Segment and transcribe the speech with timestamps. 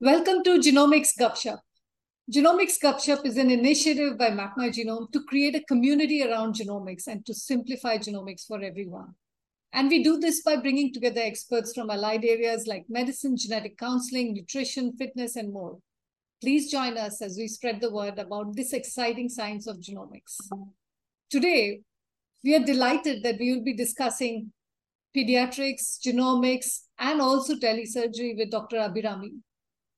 [0.00, 1.58] Welcome to Genomics Gupshup.
[2.32, 7.08] Genomics Gupshup is an initiative by Map My Genome to create a community around genomics
[7.08, 9.16] and to simplify genomics for everyone.
[9.72, 14.34] And we do this by bringing together experts from allied areas like medicine, genetic counseling,
[14.34, 15.78] nutrition, fitness, and more.
[16.40, 20.36] Please join us as we spread the word about this exciting science of genomics.
[21.28, 21.80] Today,
[22.44, 24.52] we are delighted that we will be discussing
[25.16, 28.76] pediatrics, genomics, and also telesurgery with Dr.
[28.76, 29.40] Abirami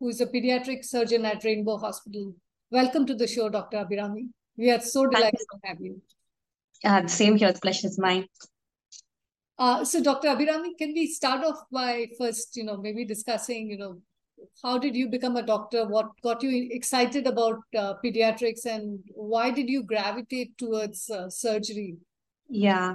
[0.00, 2.34] who is a pediatric surgeon at Rainbow Hospital.
[2.70, 3.76] Welcome to the show, Dr.
[3.76, 4.28] Abirami.
[4.56, 6.00] We are so delighted to have you.
[6.82, 7.52] Uh, same here.
[7.52, 8.26] The pleasure is mine.
[9.58, 10.28] Uh, so, Dr.
[10.28, 14.00] Abirami, can we start off by first, you know, maybe discussing, you know,
[14.62, 15.86] how did you become a doctor?
[15.86, 21.98] What got you excited about uh, pediatrics, and why did you gravitate towards uh, surgery?
[22.48, 22.94] Yeah.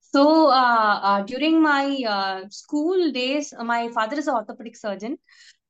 [0.00, 5.18] So uh, uh, during my uh, school days, my father is an orthopedic surgeon.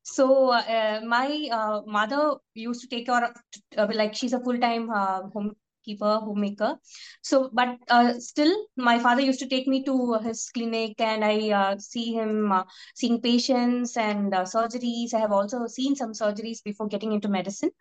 [0.09, 3.33] So uh, my uh, mother used to take care,
[3.77, 6.77] uh, like she's a full time uh, homekeeper, homemaker.
[7.21, 11.51] So, but uh, still, my father used to take me to his clinic, and I
[11.51, 12.53] uh, see him
[12.95, 15.13] seeing patients and surgeries.
[15.13, 17.71] I have also seen some surgeries before getting into medicine.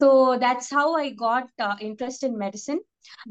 [0.00, 2.80] So that's how I got interest in medicine.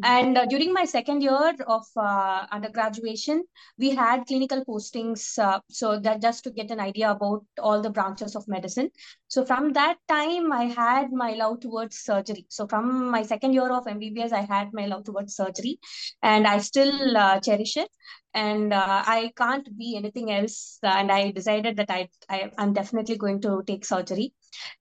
[0.03, 3.43] And uh, during my second year of uh, undergraduation,
[3.77, 5.37] we had clinical postings.
[5.39, 8.89] Uh, so that just to get an idea about all the branches of medicine.
[9.27, 12.45] So from that time, I had my love towards surgery.
[12.49, 15.79] So from my second year of MBBS, I had my love towards surgery,
[16.21, 17.89] and I still uh, cherish it.
[18.33, 20.77] And uh, I can't be anything else.
[20.83, 24.33] And I decided that I, I am definitely going to take surgery.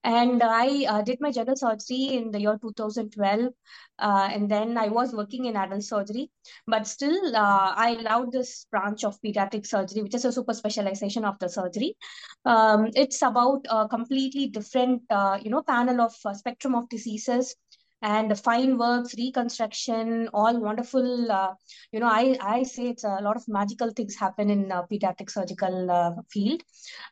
[0.05, 3.53] And I uh, did my general surgery in the year 2012.
[3.99, 6.31] Uh, and then I was working in adult surgery,
[6.67, 11.25] but still uh, I loved this branch of pediatric surgery, which is a super specialization
[11.25, 11.97] of the surgery.
[12.45, 15.03] Um, it's about a completely different,
[15.43, 17.57] you know, panel of spectrum of diseases
[18.03, 21.33] and the fine works, reconstruction, all wonderful.
[21.33, 21.55] Uh,
[21.93, 25.31] you know, I, I say it's a lot of magical things happen in uh, pediatric
[25.31, 26.63] surgical uh, field.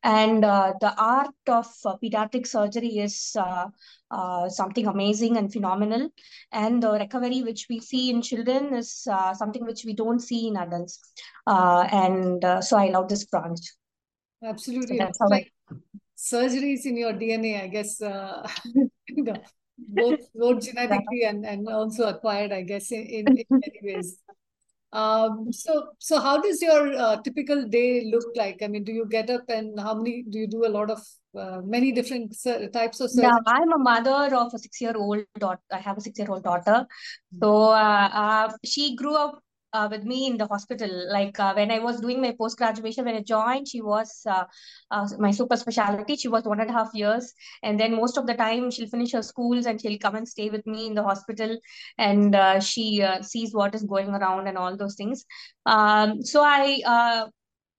[0.03, 6.11] And uh, the art of uh, pediatric surgery is uh, something amazing and phenomenal.
[6.53, 9.09] And the recovery which we see in children is
[9.39, 11.01] something which we don't see in adults.
[11.47, 13.61] and so I love this branch.
[14.43, 14.99] Absolutely.
[14.99, 15.77] So that's how like I...
[16.15, 18.01] surgeries in your DNA, I guess.
[19.79, 24.19] both both genetically and, and also acquired, I guess, in, in, in many ways.
[24.93, 28.63] Um, so so how does your uh, typical day look like?
[28.63, 31.01] I mean, do you get up and how many do you do a lot of
[31.37, 32.37] uh, many different
[32.73, 35.61] types of Yeah, I'm a mother of a six-year-old daughter.
[35.73, 36.87] I have a six-year-old daughter.
[37.41, 39.43] So uh, uh, she grew up
[39.75, 40.91] uh, with me in the hospital.
[41.13, 44.45] Like uh, when I was doing my post graduation, when I joined, she was uh,
[44.91, 46.17] uh, my super specialty.
[46.17, 49.13] She was one and a half years, and then most of the time she'll finish
[49.13, 51.59] her schools and she'll come and stay with me in the hospital,
[51.99, 55.25] and uh, she uh, sees what is going around and all those things.
[55.67, 57.31] Um, so I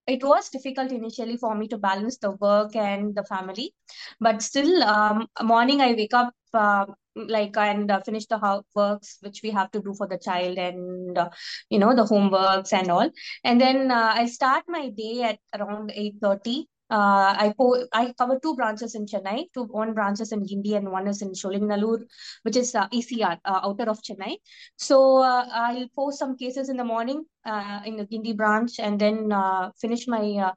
[0.08, 3.74] it was difficult initially for me to balance the work and the family
[4.20, 6.86] but still um, morning i wake up uh,
[7.16, 10.58] like and uh, finish the house works which we have to do for the child
[10.58, 11.30] and uh,
[11.70, 13.10] you know the homeworks and all.
[13.44, 18.40] And then uh, i start my day at around 8:30 uh, I po- I cover
[18.40, 22.06] two branches in Chennai, two one branches in Guindy and one is in Solinganallur,
[22.44, 24.38] which is uh, ECR, uh, outer of Chennai.
[24.78, 29.00] So uh, I'll post some cases in the morning uh, in the Guindy branch and
[29.00, 30.52] then uh, finish my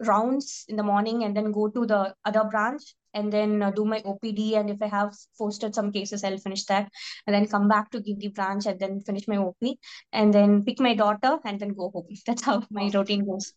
[0.00, 2.82] rounds in the morning and then go to the other branch
[3.16, 4.56] and then do my OPD.
[4.56, 6.90] And if I have posted some cases, I'll finish that
[7.26, 9.78] and then come back to Guindy branch and then finish my OP
[10.12, 12.06] and then pick my daughter and then go home.
[12.26, 13.52] That's how my routine goes.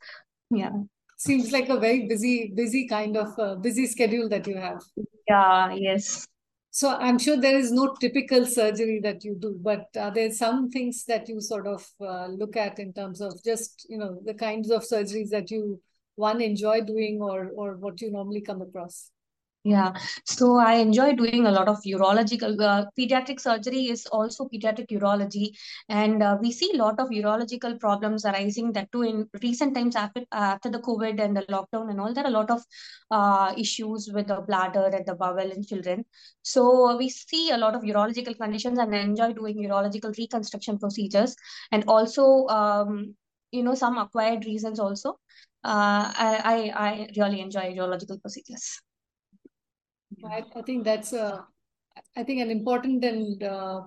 [0.50, 0.72] Yeah
[1.20, 4.82] seems like a very busy busy kind of uh, busy schedule that you have
[5.28, 6.26] yeah yes
[6.72, 10.70] so i'm sure there is no typical surgery that you do but are there some
[10.70, 14.34] things that you sort of uh, look at in terms of just you know the
[14.34, 15.82] kinds of surgeries that you
[16.16, 19.12] one enjoy doing or or what you normally come across
[19.70, 19.94] yeah,
[20.26, 22.60] so I enjoy doing a lot of urological.
[22.60, 25.50] Uh, pediatric surgery is also pediatric urology,
[25.90, 28.72] and uh, we see a lot of urological problems arising.
[28.72, 32.26] That too in recent times after after the COVID and the lockdown and all, are
[32.26, 32.64] a lot of
[33.12, 36.04] uh, issues with the bladder and the bowel in children.
[36.42, 41.36] So we see a lot of urological conditions, and I enjoy doing urological reconstruction procedures,
[41.72, 43.16] and also um,
[43.52, 45.20] you know some acquired reasons also.
[45.64, 48.80] Uh, I, I I really enjoy urological procedures.
[50.26, 51.46] I, I think that's a,
[52.16, 53.82] I think an important and uh,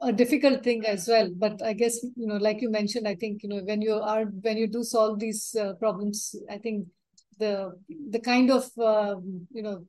[0.00, 1.30] a difficult thing as well.
[1.34, 4.24] But I guess you know, like you mentioned, I think you know when you are
[4.24, 6.86] when you do solve these uh, problems, I think
[7.38, 7.72] the
[8.10, 9.16] the kind of uh,
[9.52, 9.86] you know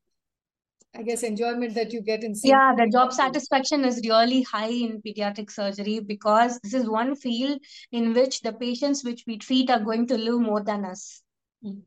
[0.95, 5.01] I guess enjoyment that you get in yeah the job satisfaction is really high in
[5.05, 7.59] pediatric surgery because this is one field
[7.91, 11.21] in which the patients which we treat are going to live more than us.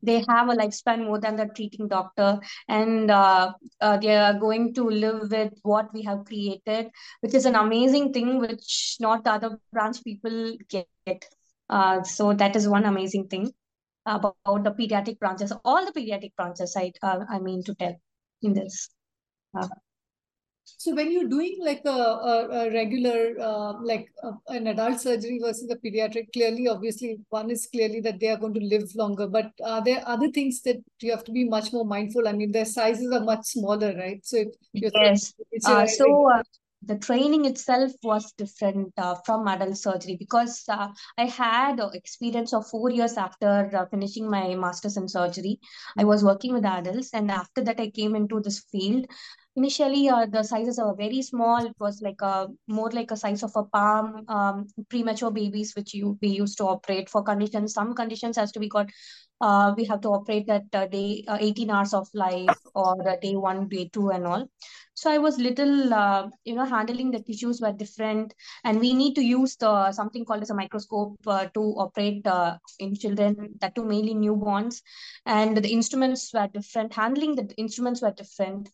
[0.03, 2.39] They have a lifespan more than the treating doctor
[2.69, 6.91] and uh, uh, they are going to live with what we have created
[7.21, 10.87] which is an amazing thing which not the other branch people get.
[11.69, 13.51] Uh, so that is one amazing thing
[14.07, 17.95] about, about the pediatric branches all the pediatric branches i uh, i mean to tell
[18.43, 18.91] in this.
[19.57, 19.69] Uh,
[20.77, 25.39] so when you're doing like a, a, a regular, uh, like a, an adult surgery
[25.43, 29.27] versus a pediatric, clearly, obviously, one is clearly that they are going to live longer.
[29.27, 32.27] But are there other things that you have to be much more mindful?
[32.27, 34.25] I mean, their sizes are much smaller, right?
[34.25, 35.35] So yes.
[35.65, 36.43] Uh, so uh,
[36.83, 40.89] the training itself was different uh, from adult surgery because uh,
[41.19, 45.61] I had experience of four years after uh, finishing my master's in surgery.
[45.99, 49.07] I was working with adults, and after that, I came into this field.
[49.57, 51.65] Initially, uh, the sizes were very small.
[51.65, 54.25] It was like a more like a size of a palm.
[54.29, 57.75] Um, premature babies, which you we used to operate for conditions.
[57.75, 58.91] Some conditions has to be got
[59.41, 63.37] uh, we have to operate at uh, day uh, 18 hours of life or day
[63.37, 64.49] one, day two, and all.
[65.01, 69.15] So I was little, uh, you know, handling the tissues were different, and we need
[69.15, 73.75] to use the something called as a microscope uh, to operate uh, in children, that
[73.75, 74.83] too mainly newborns,
[75.25, 76.93] and the instruments were different.
[76.93, 78.69] Handling the instruments were different,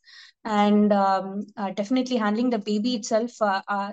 [0.44, 1.46] and um,
[1.76, 3.30] definitely handling the baby itself.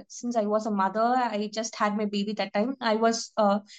[0.07, 2.75] since I was a mother, I just had my baby that time.
[2.81, 3.31] I was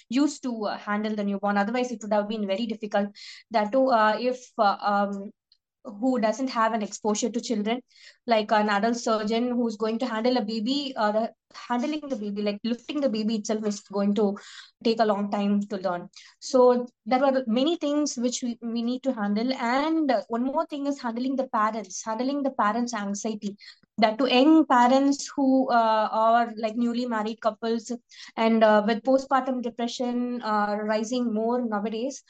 [0.07, 1.57] used to handle the newborn.
[1.57, 3.09] Otherwise, it would have been very difficult.
[3.51, 5.31] That too, uh, if uh, um,
[5.99, 7.81] who doesn't have an exposure to children,
[8.27, 11.31] like an adult surgeon who's going to handle a baby, uh, the,
[11.67, 14.37] handling the baby, like lifting the baby itself is going to
[14.83, 16.09] take a long time to learn.
[16.39, 19.53] So there are many things which we, we need to handle.
[19.53, 23.57] And one more thing is handling the parents, handling the parents' anxiety
[23.97, 27.91] that to young parents who uh, are like newly married couples
[28.35, 32.21] and uh, with postpartum depression uh, rising more nowadays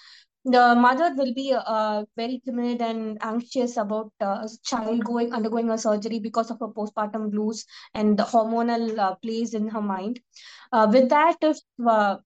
[0.45, 5.77] the mother will be uh, very timid and anxious about uh, child going undergoing a
[5.77, 7.65] surgery because of her postpartum blues
[7.95, 10.19] and the hormonal uh, plays in her mind.
[10.71, 11.57] Uh, with that if
[11.89, 12.18] uh,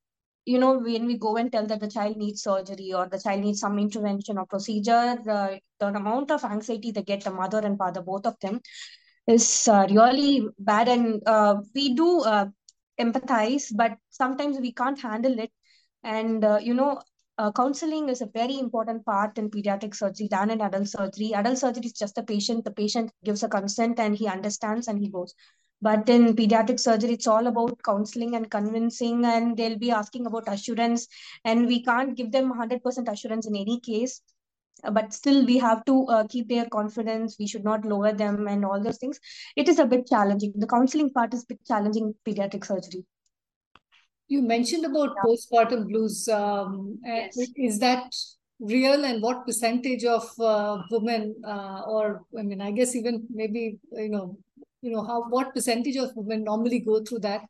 [0.45, 3.39] you know when we go and tell that the child needs surgery or the child
[3.39, 7.77] needs some intervention or procedure uh, the amount of anxiety they get the mother and
[7.77, 8.60] father both of them
[9.27, 10.89] is really bad.
[10.89, 11.21] And
[11.74, 12.25] we do
[13.00, 15.51] empathize but sometimes we can't handle it.
[16.04, 17.01] And you know
[17.40, 21.32] uh, counseling is a very important part in pediatric surgery than in adult surgery.
[21.34, 22.66] Adult surgery is just the patient.
[22.66, 25.34] The patient gives a consent and he understands and he goes.
[25.82, 30.50] But in pediatric surgery, it's all about counseling and convincing, and they'll be asking about
[30.50, 31.08] assurance.
[31.46, 34.22] And we can't give them 100% assurance in any case.
[34.92, 37.38] But still, we have to uh, keep their confidence.
[37.40, 39.18] We should not lower them and all those things.
[39.56, 40.52] It is a bit challenging.
[40.58, 43.06] The counseling part is a bit challenging pediatric surgery.
[44.30, 45.24] You mentioned about yeah.
[45.26, 46.28] postpartum blues.
[46.30, 47.38] Um, yes.
[47.56, 48.14] Is that
[48.60, 53.80] real and what percentage of uh, women uh, or i mean i guess even maybe
[53.94, 54.38] you know
[54.81, 57.42] you know how what percentage of women normally go through that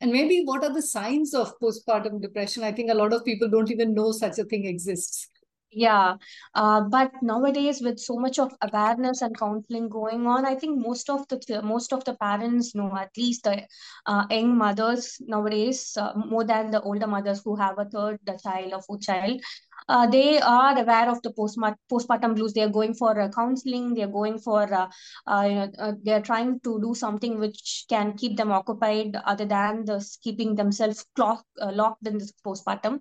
[0.00, 3.48] and maybe what are the signs of postpartum depression i think a lot of people
[3.48, 5.28] don't even know such a thing exists
[5.70, 6.16] yeah,
[6.54, 11.10] uh, but nowadays with so much of awareness and counseling going on, I think most
[11.10, 13.62] of the most of the parents know at least the
[14.06, 18.38] uh, young mothers nowadays uh, more than the older mothers who have a third the
[18.42, 19.40] child or fourth child
[19.88, 22.52] uh, they are aware of the postpartum blues.
[22.52, 23.94] They are going for uh, counseling.
[23.94, 24.88] They are going for, uh,
[25.26, 29.84] uh, uh, they are trying to do something which can keep them occupied other than
[29.84, 33.00] the keeping themselves clock, locked in this postpartum.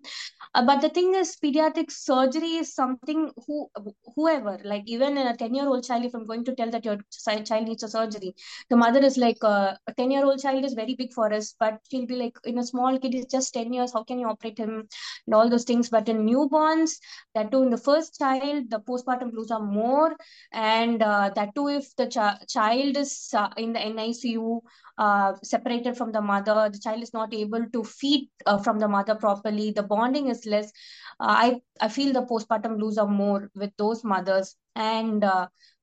[0.53, 3.69] but the thing is, pediatric surgery is something who,
[4.15, 6.97] whoever, like even a 10 year old child, if I'm going to tell that your
[7.45, 8.33] child needs a surgery,
[8.69, 11.79] the mother is like, a 10 year old child is very big for us, but
[11.89, 14.57] she'll be like, in a small kid, is just 10 years, how can you operate
[14.57, 14.87] him
[15.25, 15.89] and all those things.
[15.89, 16.99] But in newborn, months
[17.35, 20.15] that too in the first child the postpartum blues are more
[20.51, 24.61] and uh, that too if the ch- child is uh, in the nicu
[24.97, 28.87] uh, separated from the mother the child is not able to feed uh, from the
[28.87, 30.71] mother properly the bonding is less
[31.19, 34.55] uh, i i feel the postpartum blues are more with those mothers.
[34.75, 35.23] And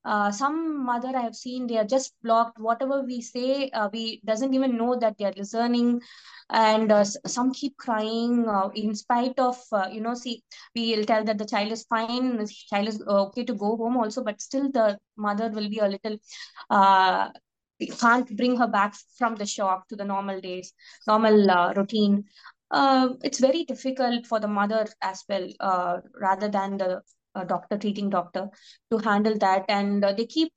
[0.05, 4.21] uh, some mother i have seen they are just blocked whatever we say uh, we
[4.25, 6.01] doesn't even know that they are listening.
[6.51, 10.43] And uh, some keep crying uh, in spite of uh, you know see
[10.77, 13.97] we'll tell that the child is fine the child is uh, okay to go home
[13.97, 16.19] also but still the mother will be a little
[18.01, 20.73] can't bring her back from the shock to the normal days
[21.07, 22.25] normal routine.
[22.71, 27.01] Uh, it's very difficult for the mother as well uh, rather than the
[27.35, 28.49] a doctor, treating doctor,
[28.91, 30.53] to handle that, and they keep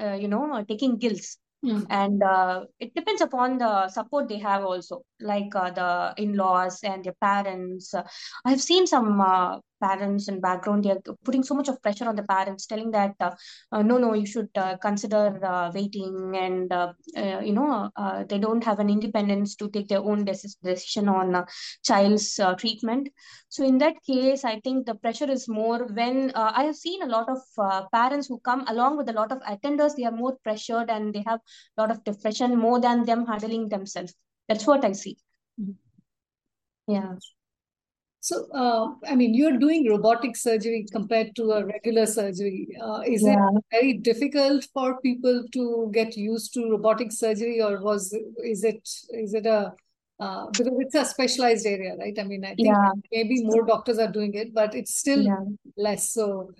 [0.00, 1.86] you know taking gills Mm.
[1.90, 7.04] And uh, it depends upon the support they have also, like uh, the in-laws and
[7.04, 7.92] their parents.
[7.92, 8.02] Uh,
[8.44, 12.08] I have seen some uh, parents and background they are putting so much of pressure
[12.08, 13.30] on the parents telling that uh,
[13.72, 17.90] uh, no no you should uh, consider uh, waiting and uh, uh, you know
[18.28, 21.44] they don't have an independence to take their own decision on
[21.84, 23.08] child's treatment.
[23.48, 27.06] So in that case i think the pressure is more when i have seen a
[27.06, 30.90] lot of parents who come along with a lot of attenders they are more pressured
[30.90, 31.40] and they have
[31.76, 34.14] a lot of depression more than them handling themselves.
[34.48, 35.16] That's what i see.
[35.60, 35.72] Mm-hmm.
[36.86, 37.14] yeah
[38.22, 42.68] so, uh, I mean, you're doing robotic surgery compared to a regular surgery.
[42.82, 43.48] Uh, is yeah.
[43.54, 48.86] it very difficult for people to get used to robotic surgery, or was is it
[49.10, 49.72] is it a
[50.20, 52.18] uh, because it's a specialized area, right?
[52.18, 52.90] I mean, I think yeah.
[53.10, 55.40] maybe more doctors are doing it, but it's still yeah.
[55.78, 56.10] less.
[56.10, 56.50] So,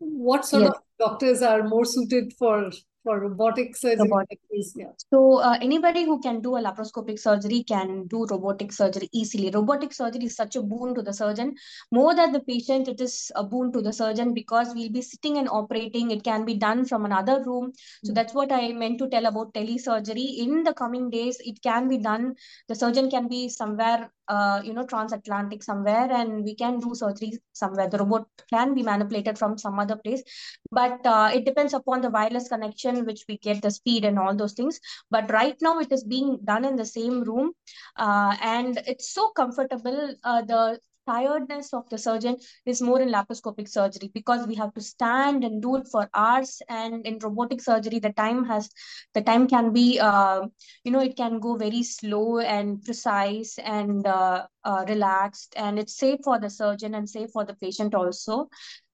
[0.00, 0.72] what sort yes.
[0.72, 2.72] of doctors are more suited for
[3.02, 4.08] for robotic surgery.
[4.08, 4.38] Robotic.
[4.74, 4.92] Yeah.
[5.12, 9.50] So uh, anybody who can do a laparoscopic surgery can do robotic surgery easily.
[9.50, 11.54] Robotic surgery is such a boon to the surgeon.
[11.90, 15.38] More than the patient, it is a boon to the surgeon because we'll be sitting
[15.38, 16.10] and operating.
[16.10, 17.72] It can be done from another room.
[18.04, 18.14] So mm.
[18.14, 20.38] that's what I meant to tell about telesurgery.
[20.38, 22.34] In the coming days, it can be done.
[22.68, 27.38] The surgeon can be somewhere uh, you know, transatlantic somewhere and we can do surgery
[27.52, 27.88] somewhere.
[27.88, 30.22] The robot can be manipulated from some other place,
[30.70, 34.34] but uh, it depends upon the wireless connection, which we get the speed and all
[34.34, 34.80] those things.
[35.10, 37.52] But right now it is being done in the same room
[37.96, 40.14] uh, and it's so comfortable.
[40.24, 44.80] Uh, the tiredness of the surgeon is more in laparoscopic surgery because we have to
[44.80, 48.70] stand and do it for hours and in robotic surgery the time has
[49.14, 50.40] the time can be uh,
[50.84, 55.96] you know it can go very slow and precise and uh, uh, relaxed and it's
[55.96, 58.48] safe for the surgeon and safe for the patient also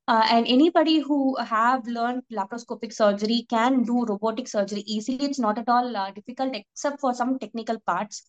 [0.09, 5.19] uh, and anybody who have learned laparoscopic surgery can do robotic surgery easily.
[5.27, 8.23] It's not at all uh, difficult except for some technical parts.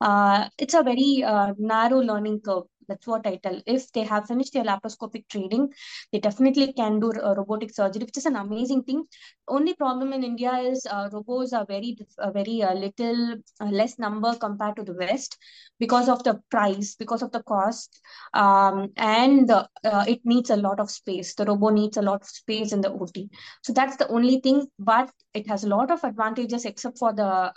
[0.00, 2.64] Uh, it's a very uh, narrow learning curve.
[2.88, 3.60] That's what I tell.
[3.66, 5.72] If they have finished their laparoscopic training,
[6.12, 9.04] they definitely can do uh, robotic surgery, which is an amazing thing.
[9.48, 13.98] Only problem in India is uh, robots are very, uh, very uh, little uh, less
[13.98, 15.36] number compared to the West
[15.78, 18.00] because of the price, because of the cost,
[18.34, 19.66] um, and uh,
[20.06, 21.34] it needs a lot of space.
[21.34, 23.28] The robot needs a lot of space in the OT.
[23.62, 27.52] So that's the only thing, but it has a lot of advantages except for the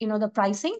[0.00, 0.76] you know the pricing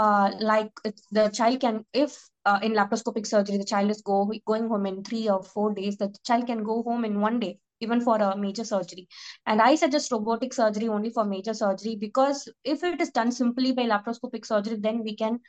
[0.00, 0.72] uh, like
[1.12, 5.02] the child can if uh, in laparoscopic surgery the child is go going home in
[5.04, 8.36] three or four days the child can go home in one day even for a
[8.36, 9.08] major surgery.
[9.46, 13.72] And i suggest robotic surgery only for major surgery because if it is done simply
[13.72, 15.40] by laparoscopic surgery then we can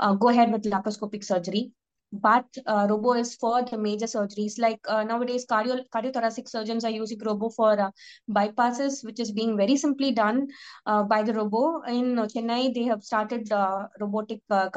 [0.00, 1.72] uh, go ahead with laparoscopic surgery
[2.12, 4.58] but uh, robo is for the major surgeries.
[4.58, 7.90] Like uh, nowadays cardio cardiothoracic surgeons are using robo for uh,
[8.30, 10.48] bypasses which is being very simply done
[10.86, 11.82] uh, by the robo.
[11.82, 14.68] In chennai they have started uh, robotic uh,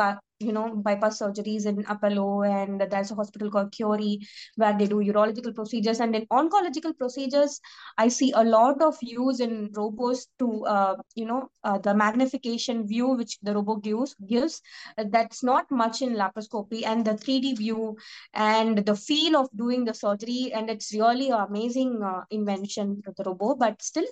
[0.44, 4.20] you know, bypass surgeries in Apollo, and there's a hospital called Curie
[4.56, 6.00] where they do urological procedures.
[6.00, 7.60] And in oncological procedures,
[7.98, 12.88] I see a lot of use in robos to, uh, you know, uh, the magnification
[12.88, 14.62] view which the robot gives, gives.
[14.98, 17.96] Uh, that's not much in laparoscopy, and the 3D view
[18.34, 20.52] and the feel of doing the surgery.
[20.54, 23.60] And it's really an amazing uh, invention, the robot.
[23.60, 24.06] but still,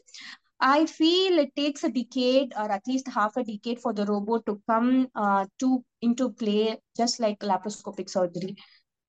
[0.61, 4.45] I feel it takes a decade or at least half a decade for the robot
[4.45, 8.55] to come uh, to into play, just like laparoscopic surgery.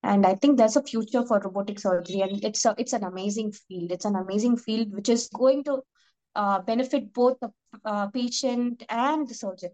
[0.03, 3.53] And I think there's a future for robotic surgery, and it's a, it's an amazing
[3.53, 3.93] field.
[3.93, 5.83] It's an amazing field which is going to
[6.35, 7.51] uh, benefit both the
[7.85, 9.71] uh, patient and the surgeon.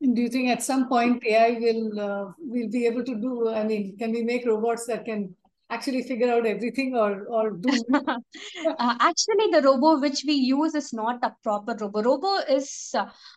[0.00, 3.48] Do you think at some point AI will uh, will be able to do?
[3.48, 5.34] I mean, can we make robots that can
[5.70, 10.92] actually figure out everything or or do uh, actually the robo which we use is
[10.92, 12.02] not a proper robo.
[12.02, 12.94] Robo is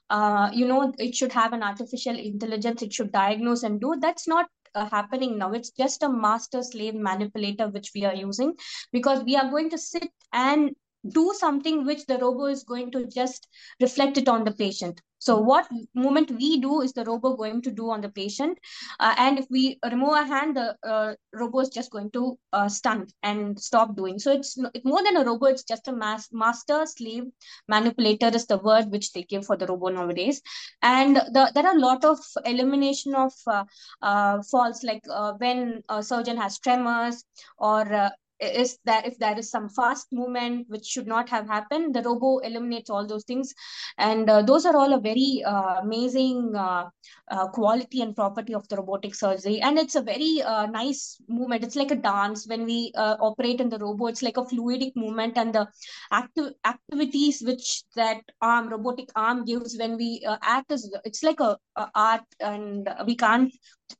[0.09, 3.95] uh, you know it should have an artificial intelligence it should diagnose and do.
[3.99, 5.51] That's not uh, happening now.
[5.51, 8.53] It's just a master slave manipulator which we are using
[8.91, 10.71] because we are going to sit and
[11.09, 13.47] do something which the robo is going to just
[13.79, 17.71] reflect it on the patient so what movement we do is the robo going to
[17.71, 18.57] do on the patient.
[18.99, 22.67] Uh, and if we remove a hand, the uh, robo is just going to uh,
[22.67, 24.17] stun and stop doing.
[24.17, 27.25] So it's more than a robo, it's just a mass, master slave
[27.67, 30.41] manipulator is the word which they give for the robo nowadays.
[30.81, 33.65] And the, there are a lot of elimination of uh,
[34.01, 37.23] uh, faults like uh, when a surgeon has tremors
[37.59, 42.01] or is that if there is some fast movement which should not have happened, the
[42.01, 43.53] robo eliminates all those things.
[43.97, 46.89] And uh, those are all a very uh, amazing uh,
[47.29, 49.61] uh quality and property of the robotic surgery.
[49.61, 51.63] And it's a very uh, nice movement.
[51.63, 54.07] It's like a dance when we uh, operate in the robo.
[54.07, 55.67] It's like a fluidic movement and the
[56.11, 61.57] active activities which that arm, robotic arm gives when we act is, it's like a,
[61.75, 63.53] a art and we can't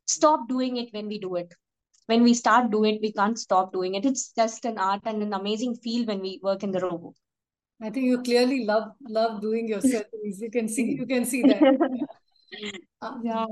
[0.07, 1.53] stop doing it when we do it
[2.12, 4.06] when we start doing it, we can't stop doing it.
[4.06, 7.13] It's just an art and an amazing feel when we work in the robo.
[7.82, 8.89] I think you clearly love
[9.20, 10.41] love doing your surgeries.
[10.46, 11.62] You can see you can see that.
[13.03, 13.46] Um, yeah.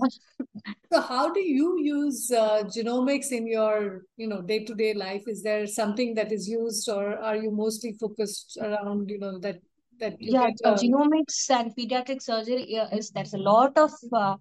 [0.94, 5.24] So how do you use uh, genomics in your you know day to day life?
[5.34, 9.62] Is there something that is used, or are you mostly focused around you know that
[10.02, 12.64] that yeah get, uh, genomics and pediatric surgery
[13.00, 14.36] is there's a lot of uh,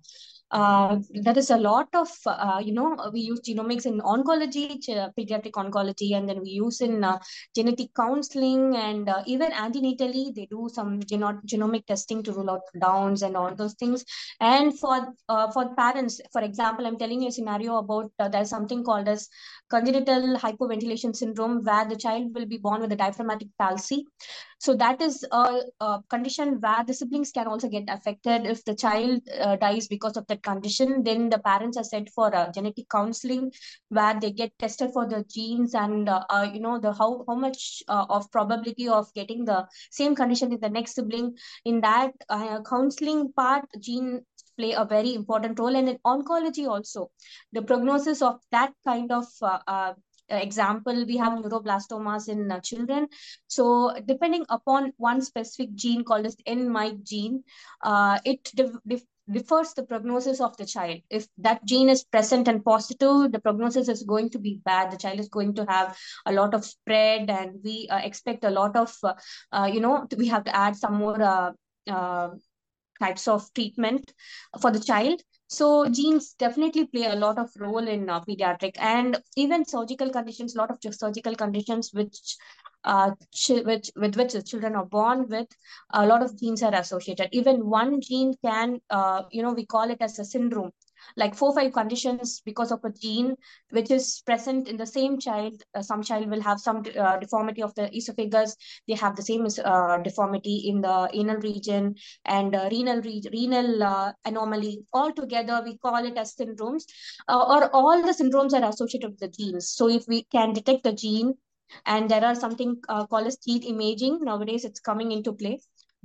[0.51, 4.79] uh, there is a lot of uh, you know we use genomics in oncology
[5.19, 7.19] pediatric oncology and then we use in uh,
[7.55, 12.63] genetic counseling and uh, even antenatally they do some geno- genomic testing to rule out
[12.81, 14.05] downs and all those things
[14.41, 18.83] and for uh, for parents for example i'm telling you a scenario about there's something
[18.83, 19.29] called as
[19.71, 24.07] congenital hypoventilation syndrome where the child will be born with a diaphragmatic palsy
[24.61, 28.45] so that is a, a, condition where the siblings can also get affected.
[28.45, 29.23] If the child
[29.61, 33.53] dies because of condition, then the parents are sent for a genetic counseling
[33.89, 37.35] where they get tested for the genes and uh, uh, you know the how how
[37.35, 41.37] much uh, of probability of getting the same condition in the next sibling.
[41.65, 44.23] In that uh, counseling part, gene
[44.59, 47.11] play a very important role and in oncology also
[47.53, 49.95] the prognosis of that kind of uh, uh,
[50.31, 53.07] example we have neuroblastomas in uh, children
[53.47, 57.43] so depending upon one specific gene called as N-myc gene
[57.83, 58.51] uh, it
[59.31, 61.01] differs the prognosis of the child.
[61.11, 64.91] If that gene is present and positive the prognosis is going to be bad.
[64.91, 68.51] The child is going to have a lot of spread and we uh, expect a
[68.51, 69.15] lot of uh,
[69.53, 72.31] uh, you know we have to add some more uh,
[73.01, 74.13] types of treatment
[74.61, 75.21] for the child.
[75.49, 80.55] So genes definitely play a lot of role in uh, pediatric and even surgical conditions,
[80.55, 82.37] a lot of surgical conditions which
[82.85, 83.11] uh,
[83.65, 85.49] which with which the children are born with,
[85.93, 87.29] a lot of genes are associated.
[87.33, 90.71] Even one gene can, uh, you know, we call it as a syndrome.
[91.17, 93.37] Like four five conditions because of a gene
[93.71, 97.63] which is present in the same child uh, some child will have some uh, deformity
[97.63, 98.57] of the esophagus.
[98.89, 104.85] They have the same uh, deformity in the anal region and renal re- renal anomaly.
[104.93, 106.85] All together we call it as syndromes
[107.29, 109.71] or all the syndromes are associated with the genes.
[109.71, 111.35] So if we can detect the gene
[111.87, 115.59] and there are something uh, called as gene imaging nowadays it's coming into play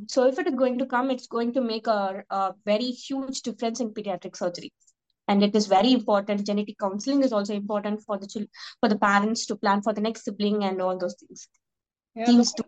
[0.08, 3.42] so if it is going to come, it's going to make a, a very huge
[3.42, 4.72] difference in pediatric surgery.
[5.28, 6.46] And it is very important.
[6.46, 8.50] Genetic counseling is also important for the children,
[8.82, 11.48] for the parents to plan for the next sibling and all those things.
[12.16, 12.66] Yeah, Teams to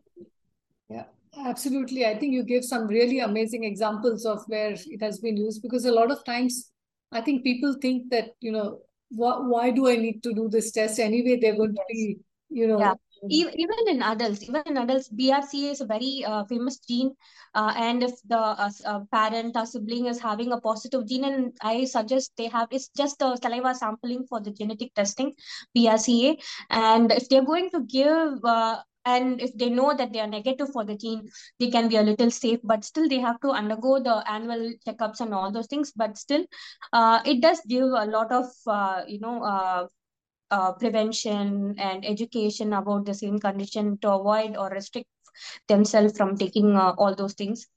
[0.88, 1.05] yeah,
[1.38, 2.05] absolutely.
[2.05, 5.86] I think you give some really amazing examples of where it has been used because
[5.86, 6.71] a lot of times
[7.12, 10.71] I think people think that, you know, wh- why do I need to do this
[10.71, 11.39] test anyway?
[11.41, 12.93] They're going to be, you know, yeah.
[13.29, 17.12] Even in adults even in adults brca is a very uh, famous gene
[17.55, 21.51] uh, and if the uh, uh, parent or sibling is having a positive gene and
[21.62, 25.34] i suggest they have it's just a saliva sampling for the genetic testing
[25.75, 26.38] brca
[26.69, 30.69] and if they're going to give uh, and if they know that they are negative
[30.71, 31.27] for the gene
[31.60, 35.19] they can be a little safe but still they have to undergo the annual checkups
[35.21, 35.91] and all those things.
[35.95, 36.45] But still
[36.93, 39.88] uh, it does give a lot of uh, you know uh,
[40.51, 45.08] uh, prevention and education about the same condition to avoid or restrict
[45.67, 47.67] themselves from taking uh, all those things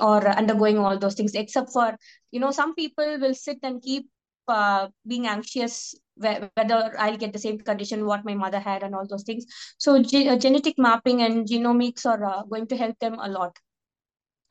[0.00, 1.94] or undergoing all those things except for
[2.30, 4.08] you know some people will sit and keep
[4.48, 6.50] uh, being anxious whether
[6.98, 9.46] I'll get the same condition what my mother had and all those things.
[9.78, 13.56] So ge- uh, genetic mapping and genomics are uh, going to help them a lot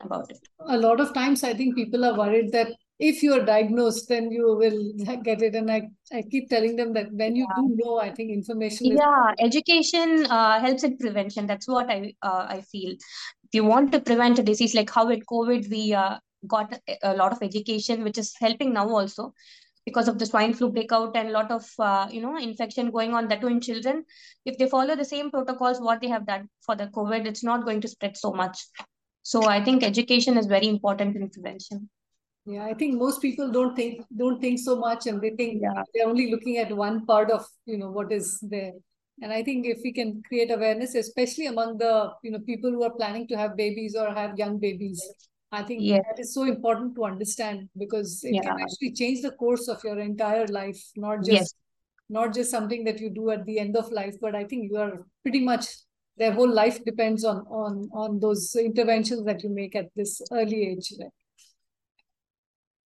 [0.00, 0.38] about it.
[0.68, 4.54] A lot of times, I think people are worried that if you're diagnosed, then you
[4.56, 4.80] will
[5.24, 5.56] get it.
[5.56, 7.62] And I, I keep telling them that when you yeah.
[7.62, 11.48] do know, I think information Yeah, education uh, helps in prevention.
[11.48, 12.92] That's what I uh, I feel.
[12.92, 17.14] If you want to prevent a disease like how with COVID, we uh, got a
[17.14, 19.32] lot of education, which is helping now also
[19.84, 23.14] because of the swine flu breakout and a lot of uh, you know infection going
[23.14, 24.04] on that too in children
[24.44, 27.64] if they follow the same protocols what they have done for the covid it's not
[27.64, 28.60] going to spread so much
[29.22, 31.88] so i think education is very important in prevention
[32.44, 35.82] yeah i think most people don't think don't think so much and they think yeah.
[35.94, 38.72] they're only looking at one part of you know what is there
[39.22, 42.82] and i think if we can create awareness especially among the you know people who
[42.82, 45.00] are planning to have babies or have young babies
[45.52, 48.40] i think that is so important to understand because it yeah.
[48.42, 51.54] can actually change the course of your entire life not just yes.
[52.08, 54.76] not just something that you do at the end of life, but I think you
[54.76, 55.66] are pretty much
[56.18, 60.60] their whole life depends on on on those interventions that you make at this early
[60.72, 60.92] age.
[61.00, 61.21] Right?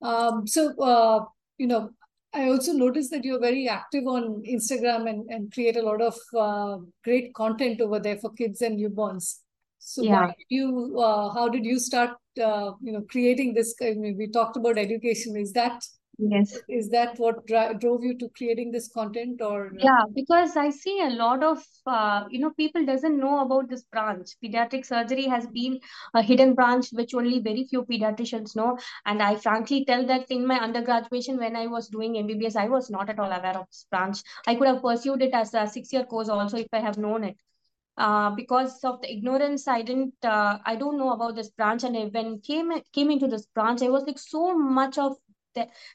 [0.07, 1.25] Um, so uh,
[1.59, 1.91] you know,
[2.33, 6.17] I also noticed that you're very active on Instagram and, and create a lot of
[6.37, 9.39] uh, great content over there for kids and newborns.
[9.79, 10.33] So yeah.
[10.49, 12.11] you uh, how did you start
[12.43, 13.75] uh, you know creating this?
[13.81, 15.37] I mean, we talked about education.
[15.37, 15.83] Is that
[16.19, 16.59] yes.
[16.69, 19.71] Is that what drove you to creating this content or?
[19.79, 23.85] Yeah because i see a lot of uh, you know people doesn't know about this
[23.85, 24.31] branch.
[24.43, 25.79] Pediatric surgery has been
[26.15, 28.79] a hidden branch which only very few pediatricians know.
[29.05, 32.91] And i frankly tell that in my undergraduation when i was doing mbbs i was
[32.91, 34.19] not at all aware of this branch.
[34.47, 37.25] I could have pursued it as a six year course also if i have known
[37.25, 37.37] it.
[37.99, 41.85] Uh, because of the ignorance i didn't uh, i don't know about this branch.
[41.85, 45.17] And I, when came came into this branch i was like so much of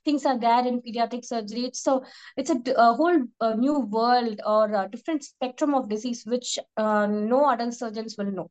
[0.05, 1.65] things are there in pediatric surgery.
[1.65, 2.03] It's so
[2.37, 7.07] it's a, a whole uh, new world or a different spectrum of disease which uh,
[7.07, 8.49] no adult surgeons will know.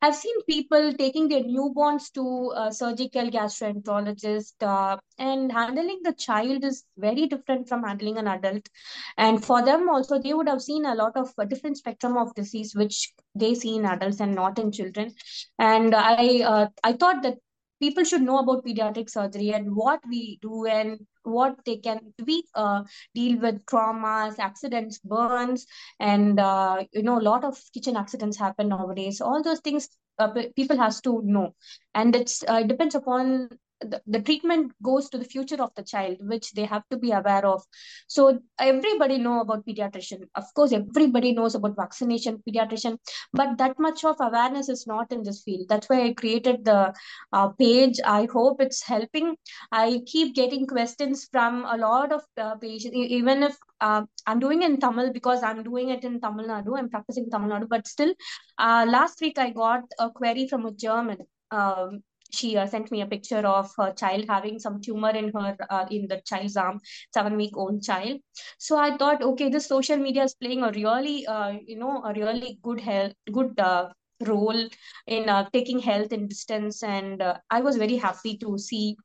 [0.00, 6.64] I've seen people taking their newborns to a surgical gastroenterologist uh, and handling the child
[6.64, 8.68] is very different from handling an adult.
[9.16, 12.34] And for them also they would have seen a lot of a different spectrum of
[12.34, 15.14] disease which they see in adults and not in children.
[15.58, 17.38] And i uh, i thought that
[17.82, 22.44] people should know about pediatric surgery and what we do and what they can we
[22.54, 22.82] uh,
[23.14, 25.66] deal with traumas accidents burns
[26.00, 29.20] and uh, you know a lot of kitchen accidents happen nowadays.
[29.20, 31.54] All those things uh, people has to know.
[31.94, 33.48] And it's uh, it depends upon
[33.88, 37.12] the, the treatment goes to the future of the child which they have to be
[37.12, 37.62] aware of.
[38.06, 40.28] So everybody know about pediatrician.
[40.34, 42.98] Of course everybody knows about vaccination pediatrician
[43.32, 45.66] but that much of awareness is not in this field.
[45.68, 46.94] That's why i created the
[47.32, 47.98] uh, page.
[48.04, 49.36] I hope it's helping.
[49.70, 52.94] I keep getting questions from a lot of uh, patients.
[52.94, 56.78] Even if uh, I'm doing in Tamil because I'm doing it in Tamil Nadu.
[56.78, 58.14] I'm practicing Tamil Nadu, but still,
[58.58, 61.18] uh, last week I got a query from a German
[61.50, 65.56] um, she uh, sent me a picture of her child having some tumor in her
[65.70, 66.80] uh, in the child's arm
[67.12, 68.20] seven week old child.
[68.58, 72.12] So i thought okay this social media is playing a really uh, you know a
[72.14, 73.90] really good health good uh,
[74.26, 74.68] role
[75.06, 76.82] in uh, taking health in distance.
[76.82, 78.96] And uh, i was very happy to see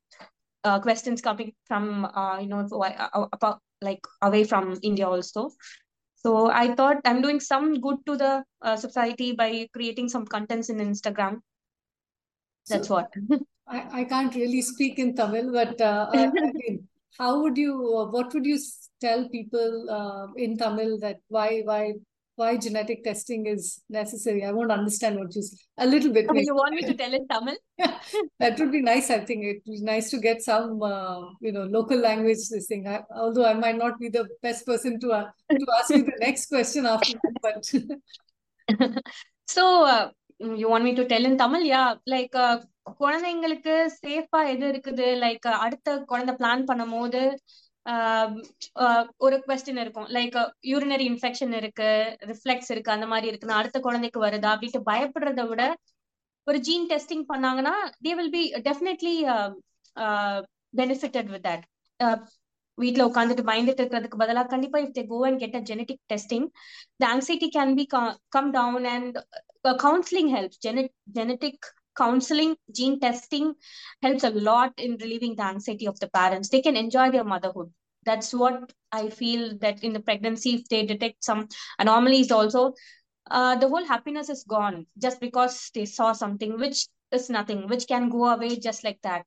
[0.81, 2.07] questions coming from
[2.41, 2.67] you know
[3.31, 5.49] about like away from india also.
[6.15, 8.43] So i thought i'm doing some good to the
[8.75, 11.39] society by creating some contents in instagram
[12.69, 13.13] that's so, what.
[13.67, 18.09] I, I can't really speak in Tamil, but uh, I, mean, how would you, uh,
[18.11, 18.57] what would you
[19.01, 21.93] tell people uh, in Tamil that why, why,
[22.35, 24.45] why genetic testing is necessary?
[24.45, 25.57] I won't understand what you say.
[25.79, 26.27] a little bit.
[26.33, 27.55] you want me to tell in Tamil?
[28.39, 29.09] that would be nice.
[29.09, 32.37] I think it would be nice to get some, uh, you know, local language.
[32.49, 32.87] This thing.
[32.87, 36.17] I, although I might not be the best person to uh, to ask you the
[36.19, 38.95] next question after that, but.
[39.47, 40.09] so uh,
[40.61, 42.35] you want me to tell in Tamil yeah like
[42.99, 45.07] குழந்தைங்களுக்கு சேஃபா எது இருக்குது?
[45.23, 47.21] Like uh, அடுத்த குழந்தை plan பண்ணும் போது
[47.85, 48.31] um,
[48.79, 50.07] uh, ஒரு question இருக்கும்.
[50.17, 50.37] லைக்
[50.71, 51.89] யூரினரி இன்ஃபெக்ஷன் இருக்கு
[52.31, 55.63] ரிஃப்ளெக்ஸ் இருக்கு அந்த மாதிரி இருக்குன்னா அடுத்த குழந்தைக்கு வருதா அப்படின்ட்டு பயப்படுறத விட
[56.47, 59.15] ஒரு ஜீன் டெஸ்டிங் பண்ணாங்கன்னா they will be definitely
[60.73, 61.65] benefited with that
[62.82, 66.46] வீட்ல உட்காந்துட்டு பயந்துட்டு இருக்கிறதுக்கு பதிலாக கண்டிப்பா if they go and get a genetic testing
[67.02, 67.84] the anxiety can be
[68.36, 69.18] come down and
[69.84, 70.56] counselling help
[71.18, 73.54] genetic counseling gene testing
[74.02, 77.68] helps a lot in relieving the anxiety of the parents they can enjoy their motherhood
[78.06, 81.48] that's what i feel that in the pregnancy if they detect some
[81.78, 82.72] anomalies also
[83.30, 87.86] uh, the whole happiness is gone just because they saw something which is nothing which
[87.86, 89.24] can go away just like that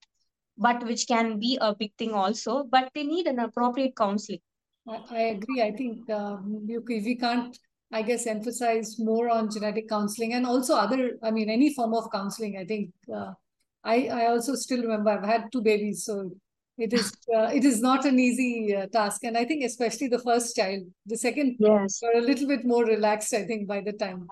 [0.60, 2.64] but which can be a big thing also.
[2.70, 4.40] But they need an appropriate counseling.
[4.86, 5.62] I, agree.
[5.62, 7.56] I think you, we can't,
[7.92, 12.10] I guess, emphasize more on genetic counseling and also other, I mean, any form of
[12.12, 12.58] counseling.
[12.58, 13.32] I think uh,
[13.82, 16.30] I, I also still remember I've had two babies, so
[16.80, 20.18] it is uh, it is not an easy uh, task and i think especially the
[20.18, 23.92] first child the second yes are a little bit more relaxed i think by the
[23.92, 24.26] time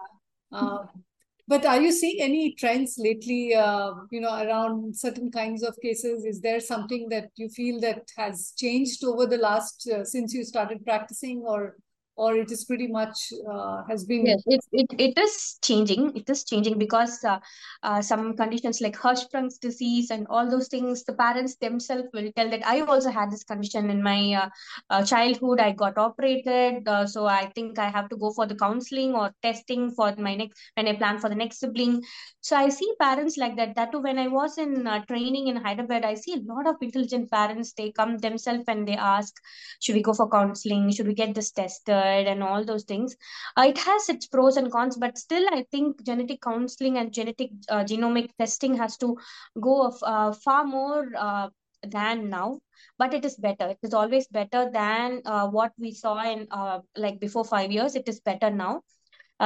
[0.53, 0.79] uh,
[1.49, 6.25] but are you seeing any trends lately, uh, you know, around certain kinds of cases?
[6.25, 10.45] Is there something that you feel that has changed over the last, uh, since you
[10.45, 11.77] started practicing or,
[12.19, 16.17] or it is pretty much uh, has been yes it, it, it is changing.
[16.17, 17.39] It is changing because uh,
[17.83, 22.51] uh, some conditions like hirschsprung's disease and all those things the parents themselves will tell
[22.51, 24.49] that i also had this condition in my uh,
[24.91, 25.61] uh, childhood.
[25.61, 29.31] I got operated uh, so i think i have to go for the counseling or
[29.43, 32.03] testing for my next when i plan for the next sibling.
[32.41, 33.77] So i see parents like that.
[33.77, 37.31] That too when i was in training in hyderabad i see a lot of intelligent
[37.31, 39.35] parents they come themselves and they ask
[39.81, 40.91] should we go for counseling?
[40.91, 43.17] Should we get this tested and all those things.
[43.57, 47.51] Uh, it has its pros and cons but still i think genetic counseling and genetic
[47.69, 49.17] uh, genomic testing has to
[49.61, 51.49] go uh, far more uh,
[51.83, 52.59] than now
[52.99, 53.69] but it is better.
[53.69, 57.95] It is always better than uh, what we saw in uh, like before 5 years.
[57.95, 58.83] It is better now.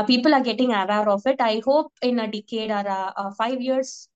[0.07, 1.37] People are getting aware of it.
[1.39, 4.09] I hope in a decade or 5 years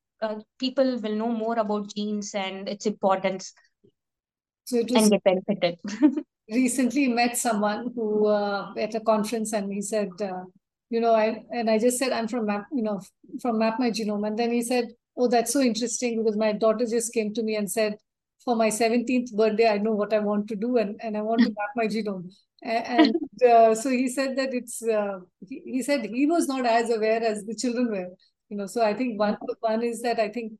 [0.58, 3.52] people will know more about genes and its importance
[4.64, 5.78] so it and get benefited
[6.50, 10.44] recently met someone who uh, at a conference and he said, uh,
[10.90, 13.00] you know, I and I just said I'm from Map, you know,
[13.42, 16.86] from Map My Genome, and then he said, oh, that's so interesting because my daughter
[16.86, 17.96] just came to me and said,
[18.44, 21.40] for my 17th birthday, I know what I want to do and, and I want
[21.42, 22.30] to map my genome.
[22.62, 23.14] And,
[23.46, 27.22] uh, so he said that it's, uh, he, he said he was not as aware
[27.22, 28.08] as the children were,
[28.48, 28.66] you know.
[28.66, 30.52] So I think one, one is that I think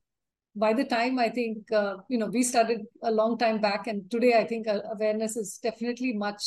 [0.57, 4.09] by the time I think, uh, you know, we started a long time back and
[4.09, 6.43] today I think uh, awareness is definitely much,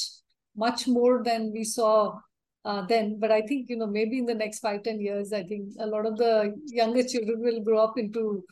[0.57, 2.18] much more than we saw
[2.64, 3.18] uh, then.
[3.20, 5.87] But I think, you know, maybe in the next five ten years, I think a
[5.87, 8.44] lot of the younger children will grow up into,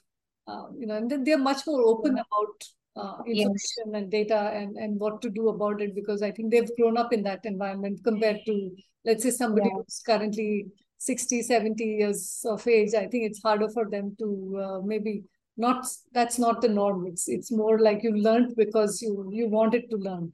[0.46, 2.64] uh, you know, and then they're much more open about
[2.96, 3.94] uh, information yes.
[3.94, 7.12] and data and, and what to do about it because I think they've grown up
[7.12, 8.70] in that environment compared to,
[9.04, 9.76] let's say, somebody yeah.
[9.76, 10.66] who's currently
[10.98, 12.94] 60, 70 years of age.
[12.94, 15.24] I think it's harder for them to uh, maybe
[15.58, 17.06] not that's not the norm.
[17.06, 20.32] It's it's more like you learned because you you wanted to learn.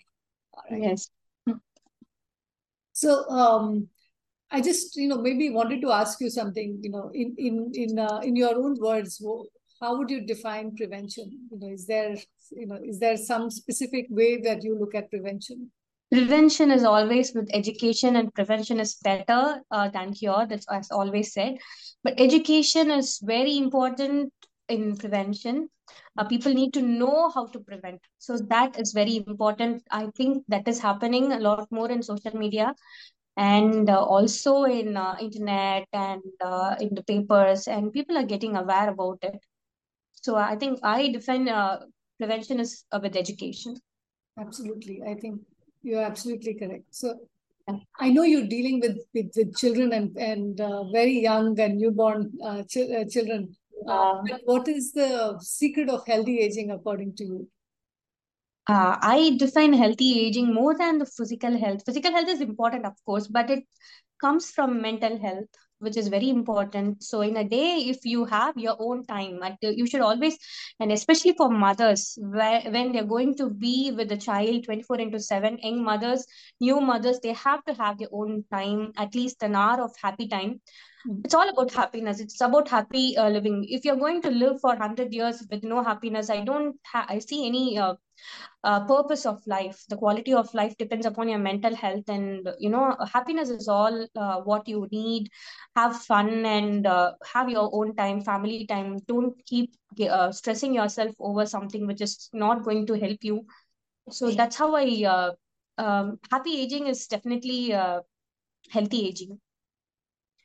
[0.70, 0.82] Right?
[0.82, 1.10] yes.
[2.92, 3.88] So um
[4.50, 7.98] i just you know maybe wanted to ask you something you know in in in
[7.98, 9.20] uh, in your own words
[9.80, 11.30] how would you define prevention?
[11.50, 12.16] You know is there
[12.50, 15.70] you know is there some specific way that you look at prevention?
[16.10, 21.32] Prevention is always with education and prevention is better uh, than cure that's as always
[21.32, 21.56] said.
[22.04, 24.32] But education is very important
[24.68, 25.68] in prevention
[26.16, 28.00] uh, people need to know how to prevent.
[28.18, 29.83] So that is very important.
[29.90, 32.74] I think that is happening a lot more in social media
[33.37, 38.57] and uh, also in uh, internet and uh, in the papers and people are getting
[38.57, 39.40] aware about it.
[40.12, 41.81] So i think i define uh,
[42.18, 43.77] prevention is uh, with education.
[44.38, 45.03] Absolutely.
[45.07, 45.40] I think
[45.83, 46.85] you're absolutely correct.
[46.90, 47.14] So
[47.98, 50.59] I know you're dealing with, with, with children and, and
[50.92, 52.33] very young and newborn
[52.68, 53.57] ch- children.
[53.88, 57.48] Uh, what is the secret of healthy aging according to you?
[58.66, 61.82] Uh, I define healthy aging more than the physical health.
[61.84, 63.64] Physical health is important, of course, but it
[64.20, 65.48] comes from mental health,
[65.80, 67.02] which is very important.
[67.02, 70.38] So, in a day, if you have your own time, you should always,
[70.80, 75.20] and especially for mothers, where, when they're going to be with the child 24 into
[75.20, 76.24] 7, young mothers,
[76.58, 80.26] new mothers, they have to have their own time, at least an hour of happy
[80.26, 80.60] time
[81.24, 82.20] it's all about happiness.
[82.20, 83.66] It's about happy uh, living.
[83.68, 87.18] If you're going to live for 100 years with no happiness i don't ha- i
[87.18, 87.94] see any uh,
[88.64, 89.84] uh, purpose of life.
[89.88, 94.06] The quality of life depends upon your mental health and you know happiness is all
[94.16, 95.28] uh, what you need.
[95.76, 98.98] Have fun and uh, have your own time family time.
[99.06, 99.74] Don't keep
[100.08, 103.44] uh, stressing yourself over something which is not going to help you.
[104.10, 104.86] So that's how i
[105.78, 107.72] um, happy aging is definitely
[108.70, 109.38] healthy aging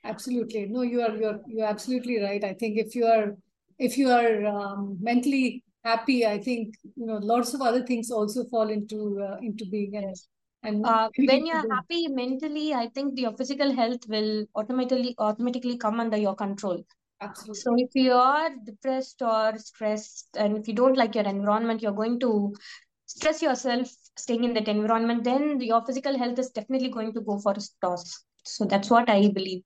[0.04, 0.66] absolutely.
[0.66, 2.44] No you are you're you're absolutely right.
[2.44, 3.36] I think if you are
[3.80, 8.44] if you are um, mentally happy i think you know lots of other things also
[8.46, 10.16] fall into uh, into being and,
[10.64, 16.00] and uh, when you're happy mentally i think your physical health will automatically automatically come
[16.00, 16.84] under your control.
[17.22, 17.62] Absolutely.
[17.62, 21.92] So if you are depressed or stressed and if you don't like your environment you're
[21.92, 22.54] going to
[23.06, 27.38] stress yourself staying in that environment then your physical health is definitely going to go
[27.40, 28.24] for a toss.
[28.46, 29.64] So that's what i believe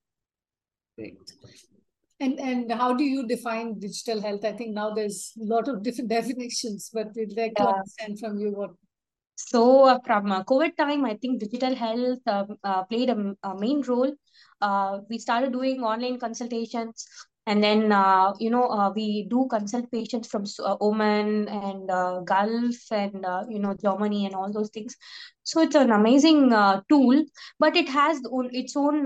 [0.95, 1.17] Great.
[2.19, 4.45] And and how do you define digital health?
[4.45, 8.39] I think now there's a lot of different definitions, but we'd like to understand from
[8.39, 8.71] you what.
[9.35, 13.59] So uh, from uh, COVID time, I think digital health um, uh, played a, a,
[13.59, 14.13] main role.
[14.61, 17.07] Uh, we started doing online consultations
[17.45, 22.21] and then uh, you know uh, we do consult patients from uh, oman and uh,
[22.21, 24.95] gulf and uh, you know germany and all those things.
[25.43, 27.23] So it's an amazing uh, tool
[27.59, 29.03] but it has its own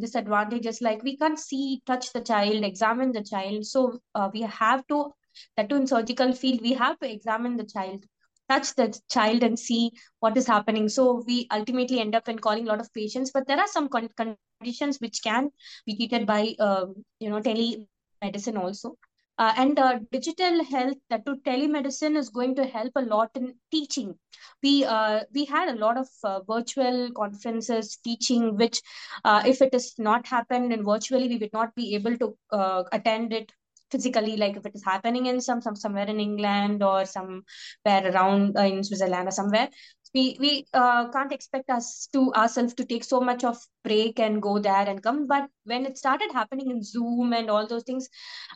[0.00, 0.80] disadvantages.
[0.80, 3.66] Like we can't see touch the child examine the child.
[3.66, 4.00] So
[4.32, 5.12] we have to
[5.56, 8.04] that in surgical field we have to examine the child
[8.48, 10.88] touch the child and see what is happening.
[10.88, 13.88] So we ultimately end up in calling a lot of patients, but there are some
[13.88, 15.50] con conditions which can
[15.86, 16.86] be treated by, uh,
[17.20, 18.96] you know, telemedicine also.
[19.38, 23.54] Uh, and uh, digital health that to telemedicine is going to help a lot in
[23.70, 24.14] teaching
[24.62, 28.80] we uh, we had a lot of uh, virtual conferences teaching which
[29.24, 32.82] uh, if it is not happened and virtually we would not be able to uh,
[32.92, 33.52] attend it
[33.90, 37.42] physically like if it is happening in some, some somewhere in england or somewhere
[37.86, 39.68] around in switzerland or somewhere
[40.16, 44.40] we we uh, can't expect us to ourselves to take so much of break and
[44.42, 45.26] go there and come.
[45.26, 48.08] But when it started happening in zoom and all those things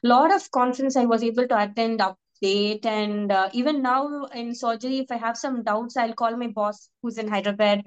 [0.04, 2.86] a lot of conference i was able to attend update.
[2.86, 6.88] And uh, even now in surgery if i have some doubts i'll call my boss
[7.02, 7.82] who's in hyderabad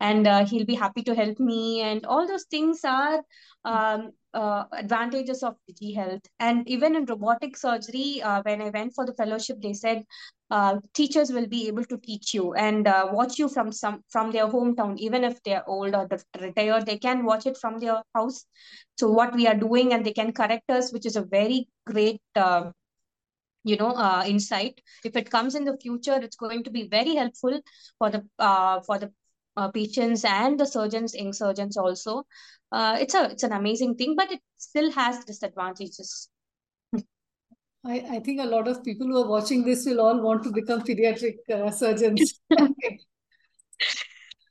[0.00, 1.80] and uh, he'll be happy to help me.
[1.80, 3.22] And all those things are
[3.64, 6.22] um, uh, advantages of digi health.
[6.40, 10.04] And even in robotic surgery uh, when i went for the fellowship they said
[10.50, 14.30] uh, teachers will be able to teach you and uh, watch you from some from
[14.30, 14.96] their hometown.
[14.98, 16.08] Even if they're old or
[16.40, 18.44] retired they can watch it from their house.
[18.98, 22.20] So what we are doing and they can correct us which is a very great
[22.36, 22.70] uh,
[23.64, 24.80] you know uh, insight.
[25.04, 27.60] If it comes in the future it's going to be very helpful
[27.98, 28.22] for the
[28.86, 29.12] for the
[29.56, 32.24] uh, patients and the surgeons young surgeons also
[32.72, 36.28] uh, it's a it's an amazing thing but it still has disadvantages
[37.86, 40.50] I, I think a lot of people who are watching this will all want to
[40.50, 42.40] become pediatric uh, surgeons.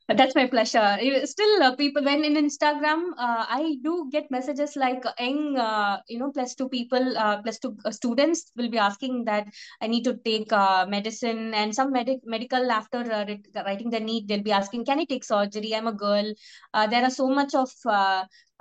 [0.10, 0.98] That's my pleasure.
[1.24, 6.20] Still, uh, people when in Instagram, uh, I do get messages like "eng," uh, you
[6.20, 9.48] know, plus two people, uh, plus two uh, students will be asking that
[9.82, 13.26] I NEET to take uh, medicine and some medic medical after uh,
[13.66, 15.74] writing the need, they'll be asking, can I take surgery?
[15.74, 16.34] I'm a girl.
[16.74, 17.72] Uh, there are so much of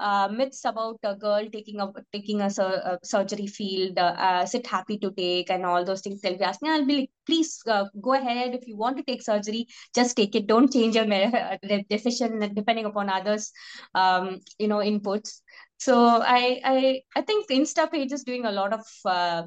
[0.02, 3.98] uh, uh, myths about a girl taking a taking a, sur a surgery field.
[3.98, 6.20] Uh, uh, it happy to take and all those things?
[6.20, 6.70] They'll be asking.
[6.70, 10.34] I'll be like, please uh, go ahead if you want to take surgery, just take
[10.34, 10.46] it.
[10.46, 11.06] Don't change your
[11.90, 13.52] decision depending upon others,
[13.94, 15.40] um, you know, inputs.
[15.78, 19.42] So I I I think Insta page is doing a lot of uh,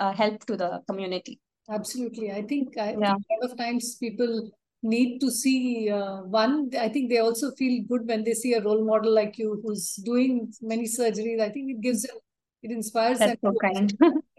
[0.00, 1.40] uh, help to the community.
[1.70, 3.14] Absolutely, I think, I, yeah.
[3.14, 4.50] think a lot of times people
[4.82, 8.62] need to see uh, one i think they also feel good when they see a
[8.62, 11.40] role model like you who's doing many surgeries.
[11.40, 12.16] I think it gives them
[12.62, 13.96] it inspires that's them so kind.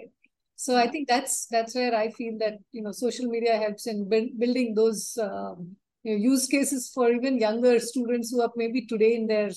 [0.55, 4.07] so i think that's that's where i feel that you know social media helps in
[4.07, 8.85] build, building those um, you know, use cases for even younger students who are maybe
[8.85, 9.49] today in their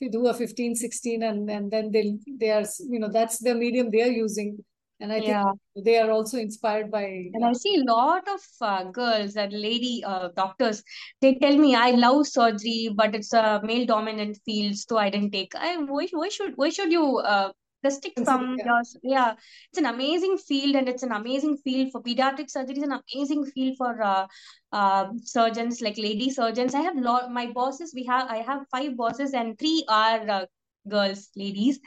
[0.00, 3.90] who are 15 16 and and then they they are you know that's the medium
[3.90, 4.64] they are using
[5.00, 5.44] and I yeah.
[5.74, 7.04] think they are also inspired by.
[7.32, 10.82] And I see a lot of uh, girls and lady uh, doctors.
[11.20, 15.30] They tell me, "I love surgery, but it's a male dominant field, so I didn't
[15.30, 17.52] take." I why, why should why should you uh,
[17.84, 18.64] restrict from yeah.
[18.64, 19.34] your yeah?
[19.70, 22.76] It's an amazing field, and it's an amazing field for pediatric surgery.
[22.76, 24.26] It's an amazing field for uh,
[24.72, 26.74] uh, surgeons like lady surgeons.
[26.74, 27.92] I have lot my bosses.
[27.94, 30.46] We have I have five bosses, and three are uh,
[30.88, 31.78] girls, ladies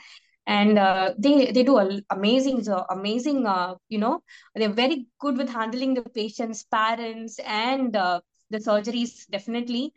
[0.46, 1.78] and uh, they they do
[2.10, 4.22] amazing uh, amazing uh, you know
[4.54, 9.92] they're very good with handling the patients parents and uh, the surgeries definitely.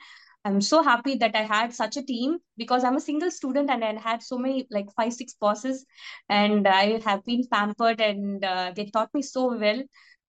[0.46, 3.84] I'm so happy that i had such a team because i'm a single student and
[3.84, 5.86] i had so many like five six bosses
[6.30, 9.82] and i have been pampered and uh, they taught me so well.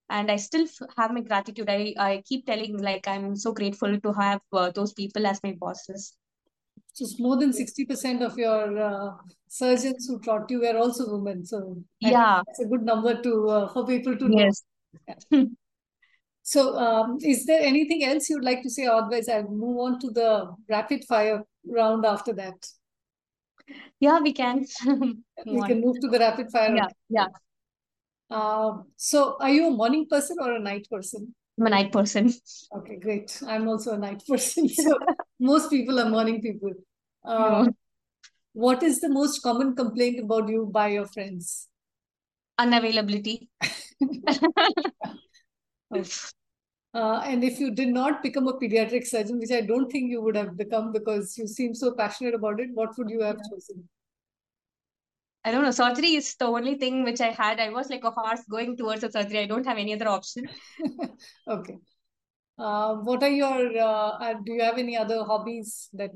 [0.09, 1.68] And i still have my gratitude.
[1.68, 5.52] I, I keep telling like i'm so grateful to have uh, those people as my
[5.61, 6.16] bosses
[6.96, 9.11] so more than 60% of your uh,
[9.48, 11.44] surgeons who taught you were also women.
[11.44, 14.62] So yeah, it's a good number to uh, for people to yes.
[14.62, 15.20] know.
[15.30, 15.44] Yeah.
[16.42, 18.87] so um, is there anything else you'd like to say?
[18.87, 22.54] Otherwise, I'll move on to the rapid fire round after that.
[24.00, 24.64] Yeah, we can.
[24.87, 26.74] we can move to the rapid fire.
[26.74, 27.26] Yeah, yeah.
[28.30, 31.35] Uh, so are you a morning person or a night person?
[31.59, 32.32] I'm a night person.
[32.74, 33.42] Okay, great.
[33.46, 34.68] I'm also a night person.
[34.74, 34.98] So
[35.38, 36.72] most people are morning people.
[37.25, 37.72] Uh, no.
[38.53, 41.68] What is the most common complaint about you by your friends?
[42.59, 43.49] Unavailability.
[46.96, 50.22] Uh, and if you did not become a pediatric surgeon, which I don't think you
[50.22, 53.51] would have become because you seem so passionate about it, what would you have yeah.
[53.51, 53.87] chosen?
[55.44, 55.72] I don't know.
[55.72, 57.61] Surgery is the only thing which I had.
[57.61, 59.40] I was like a horse going towards a surgery.
[59.40, 60.49] I don't have any other option.
[61.49, 61.77] okay.
[62.59, 66.11] Uh, what are your, uh, uh, do you have any other hobbies that?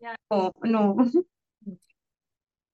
[0.00, 0.14] Yeah.
[0.30, 1.10] Oh, no.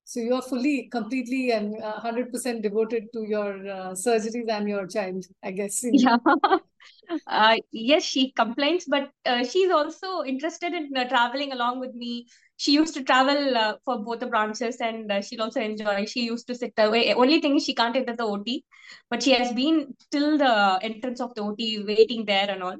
[0.05, 4.87] So you are fully, completely and 100% uh, devoted to your uh, surgeries and your
[4.87, 5.85] child, I guess.
[5.85, 6.17] Yeah.
[7.27, 12.27] uh, yes, she complains, but uh, she's also interested in uh, traveling along with me
[12.59, 16.05] she used to travel uh, for both the branches and uh, she'll also enjoy.
[16.07, 17.14] She used to sit away.
[17.14, 18.64] Only thing is she can't enter the OT,
[19.09, 22.77] but she has been till the entrance of the OT waiting there and all.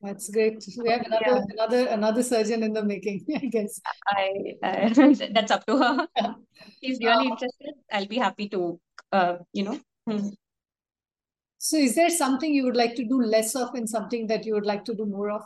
[0.00, 0.64] That's great.
[0.78, 1.42] We have another yeah.
[1.50, 3.78] another another surgeon in the making, I guess.
[4.06, 4.88] I uh,
[5.32, 6.08] that's up to her.
[6.16, 6.32] Yeah.
[6.82, 7.74] She's really interested.
[7.92, 8.80] I'll be happy to,
[9.12, 9.80] uh, you know.
[10.08, 10.28] Hmm.
[11.58, 14.54] So, is there something you would like to do less of, and something that you
[14.54, 15.42] would like to do more of?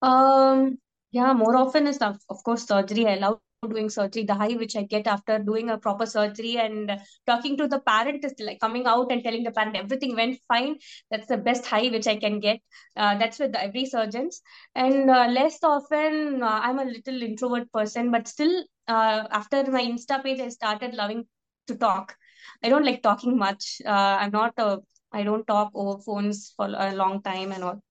[0.00, 0.78] Um,
[1.16, 3.06] yeah, more often is of, of course surgery.
[3.06, 3.40] I love
[3.70, 4.24] doing surgery.
[4.24, 6.92] The high which I get after doing a proper surgery and
[7.26, 10.76] talking to the parent is like coming out and telling the parent everything went fine.
[11.10, 12.60] That's the best high which I can get.
[12.96, 14.42] Uh, that's with every surgeons.
[14.74, 19.82] And uh, less often, uh, I'm a little introvert person, but still, uh, after my
[19.84, 21.26] Insta page, I started loving
[21.68, 22.16] to talk.
[22.62, 23.80] I don't like talking much.
[23.84, 23.90] Uh,
[24.20, 24.78] I'm not a.
[25.12, 27.82] I don't talk over phones for a long time and all.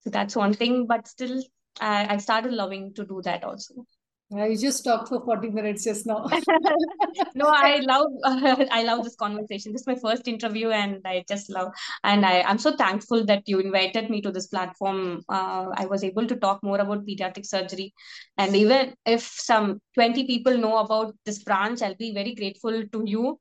[0.00, 0.86] So that's one thing.
[0.86, 1.42] But still,
[1.80, 3.86] I, I started loving to do that also.
[4.36, 6.26] I just talked for 40 minutes just now.
[7.36, 9.72] no, I love uh, I love this conversation.
[9.72, 11.72] This is my first interview and I just love
[12.02, 15.22] and I, I'm so thankful that you invited me to this platform.
[15.28, 17.94] Uh, I was able to talk more about pediatric surgery.
[18.36, 23.02] And even if some 20 people know about this branch, I'll be very grateful to
[23.06, 23.38] you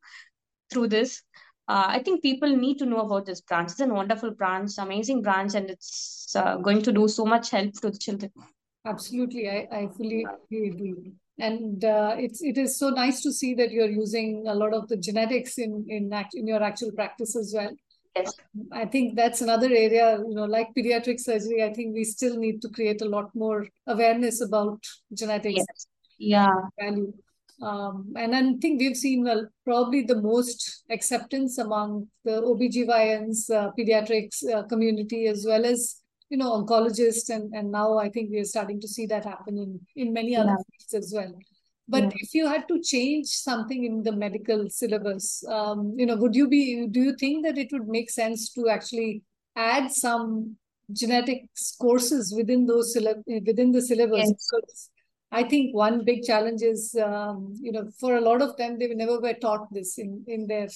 [0.69, 1.23] through this
[1.67, 3.71] uh, I think people need to know about this branch.
[3.71, 7.73] It's a wonderful branch, amazing branch, and it's uh, going to do so much help
[7.81, 8.31] to the children.
[8.85, 11.13] Absolutely, I, I fully agree.
[11.39, 14.87] And uh, it's it is so nice to see that you're using a lot of
[14.87, 17.75] the genetics in in act, in your actual practice as well.
[18.15, 18.33] Yes.
[18.71, 21.63] I think that's another area, you know, like pediatric surgery.
[21.63, 24.79] I think we still need to create a lot more awareness about
[25.13, 25.57] genetics.
[25.57, 25.87] Yes.
[26.17, 26.53] Yeah.
[26.79, 27.13] Value.
[27.61, 33.71] Um, and I think we've seen well, probably the most acceptance among the OBGYNs, uh,
[33.77, 37.29] pediatrics uh, community, as well as, you know, oncologists.
[37.29, 40.57] And, and now I think we're starting to see that happen in, in many other
[40.69, 41.33] fields as well.
[41.87, 42.11] But yeah.
[42.15, 46.47] if you had to change something in the medical syllabus, um, you know, would you
[46.47, 49.21] be, do you think that it would make sense to actually
[49.55, 50.57] add some
[50.91, 52.95] genetics courses within those
[53.27, 54.17] within the syllabus?
[54.17, 54.49] Yes.
[54.51, 54.89] Because
[55.35, 58.87] I think one big challenge is, um, you know, for a lot of them, they
[58.87, 60.69] never were taught this in, in their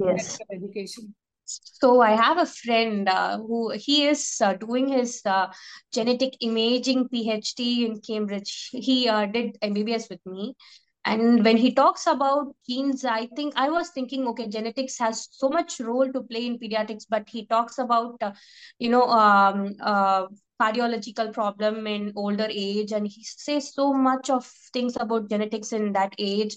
[0.00, 0.38] yes.
[0.52, 1.14] education.
[1.44, 5.46] So I have a friend uh, who he is uh, doing his uh,
[5.92, 8.70] genetic imaging PhD in Cambridge.
[8.72, 10.54] He uh, did MBBS with me.
[11.04, 15.48] And when he talks about genes, I think I was thinking, okay, genetics has so
[15.48, 18.32] much role to play in pediatrics, but he talks about, uh,
[18.78, 20.26] you know, um, uh,
[20.60, 25.92] cardiological problem in older age and he says so much of things about genetics in
[25.92, 26.56] that age.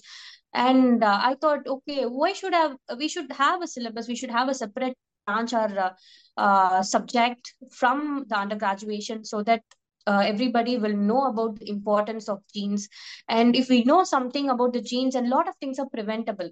[0.52, 4.30] And uh, i thought okay why should have we should have a syllabus we should
[4.30, 4.96] have a separate
[5.26, 5.90] branch or uh,
[6.36, 9.62] uh, subject from the undergraduation so that
[10.06, 12.88] uh, everybody will know about the importance of genes.
[13.28, 16.50] And if we know something about the genes and a lot of things are preventable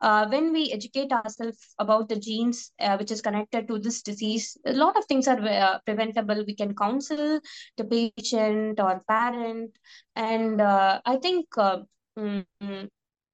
[0.00, 4.56] uh, when we educate ourselves about the genes uh, which is connected to this disease,
[4.64, 6.44] a lot of things are uh, preventable.
[6.46, 7.40] We can counsel
[7.76, 9.76] the patient or parent,
[10.14, 12.44] and uh, I think mm,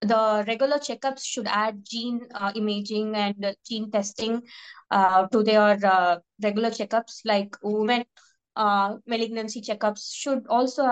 [0.01, 4.43] the regular checkups should add gene uh, imaging and gene testing
[4.91, 7.21] uh, to their regular checkups.
[7.27, 8.05] Like women,
[8.57, 10.85] malignancy checkups should also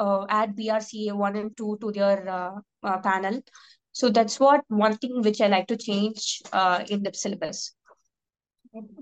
[0.00, 2.62] add BRCA one and two to their
[3.02, 3.42] panel
[3.92, 7.74] so that's what one thing which I like to change uh, in the syllabus.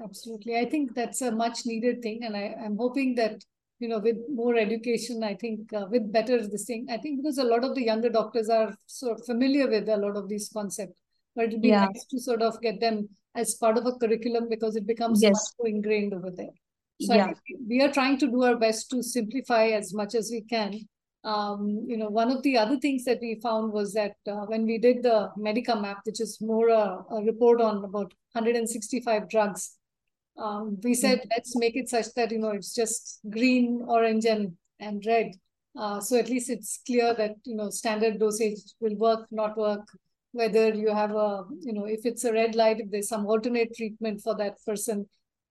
[0.03, 0.59] Absolutely.
[0.59, 2.24] I think that's a much needed thing.
[2.24, 3.45] And I, I'm hoping that,
[3.80, 7.39] you know, with more education, I think uh, with better this thing, I think because
[7.39, 10.49] a lot of the younger doctors are sort of familiar with a lot of these
[10.53, 10.99] concepts,
[11.36, 11.84] but it'd be yeah.
[11.84, 15.32] nice to sort of get them as part of a curriculum because it becomes yes.
[15.32, 16.55] much more ingrained over there.
[17.01, 17.32] So yeah.
[17.68, 20.80] we are trying to do our best to simplify as much as we can
[21.25, 24.64] um, you know, one of the other things that we found was that uh, when
[24.64, 29.77] we did the Medica map, which is more a, a report on about 165 drugs,
[30.39, 31.29] um, we said mm-hmm.
[31.33, 35.33] let's make it such that you know it's just green, orange, and and red.
[35.77, 39.87] Uh, so at least it's clear that you know standard dosage will work, not work.
[40.33, 43.75] Whether you have a you know if it's a red light, if there's some alternate
[43.75, 45.09] treatment for that person,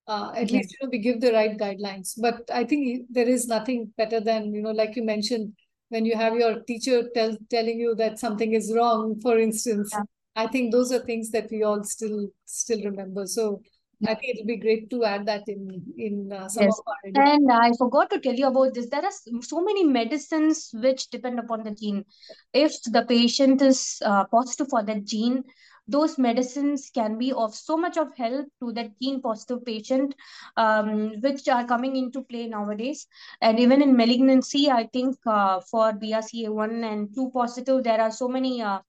[0.08, 3.46] uh, at least you know we give the right guidelines but i think there is
[3.46, 5.52] nothing better than you know like you mentioned
[5.90, 10.02] when you have your teacher tell, telling you that something is wrong for instance yeah.
[10.36, 13.60] i think those are things that we all still still remember so
[14.06, 16.78] I think it'll be great to add that in in uh, some yes.
[16.78, 17.24] of our.
[17.34, 18.88] And I forgot to tell you about this.
[18.88, 22.04] There are so many medicines which depend upon the gene.
[22.52, 25.42] If the patient is uh, positive for that gene,
[25.88, 30.14] those medicines can be of so much of help to that gene positive patient,
[30.58, 33.06] um, which are coming into play nowadays.
[33.40, 38.28] And even in malignancy, I think uh, for BRCA1 and 2 positive, there are so
[38.28, 38.80] many uh,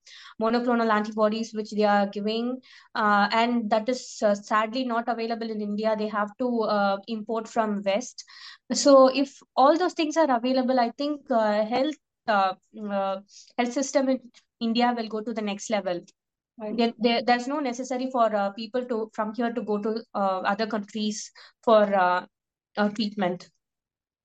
[0.42, 2.60] monoclonal antibodies which they are giving,
[2.96, 5.96] uh, and that is uh, sadly not available in India.
[5.98, 8.26] They have to uh, import from West.
[8.74, 11.96] So if all those things are available, I think uh, health
[12.28, 14.20] health system in
[14.60, 16.00] India will go to the next level.
[16.60, 16.76] Right.
[16.76, 20.42] There, there, there's no necessary for uh, people to from here to go to uh,
[20.54, 21.32] other countries
[21.64, 22.26] for uh,
[22.96, 23.50] treatment.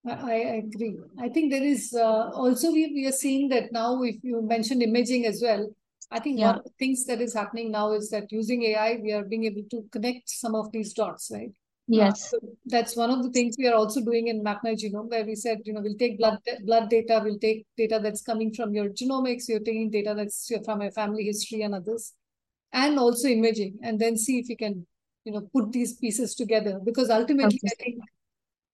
[0.06, 0.98] I, agree.
[1.18, 4.02] I think there is uh, also we, we are seeing that now.
[4.02, 5.68] If you mentioned imaging as well,
[6.10, 6.46] I think yeah.
[6.46, 9.44] one of the things that is happening now is that using AI, we are being
[9.44, 11.52] able to connect some of these dots, right?
[11.86, 12.32] Yes.
[12.34, 15.10] Uh, so that's one of the things we are also doing in Map My Genome,
[15.10, 18.52] where we said, you know, we'll take blood blood data, we'll take data that's coming
[18.52, 22.12] from your genomics, you're taking data that's from your family history and others,
[22.74, 24.86] and also imaging, and then see if you can,
[25.24, 26.78] you know, put these pieces together.
[26.84, 27.60] Because ultimately.
[27.64, 28.00] I think,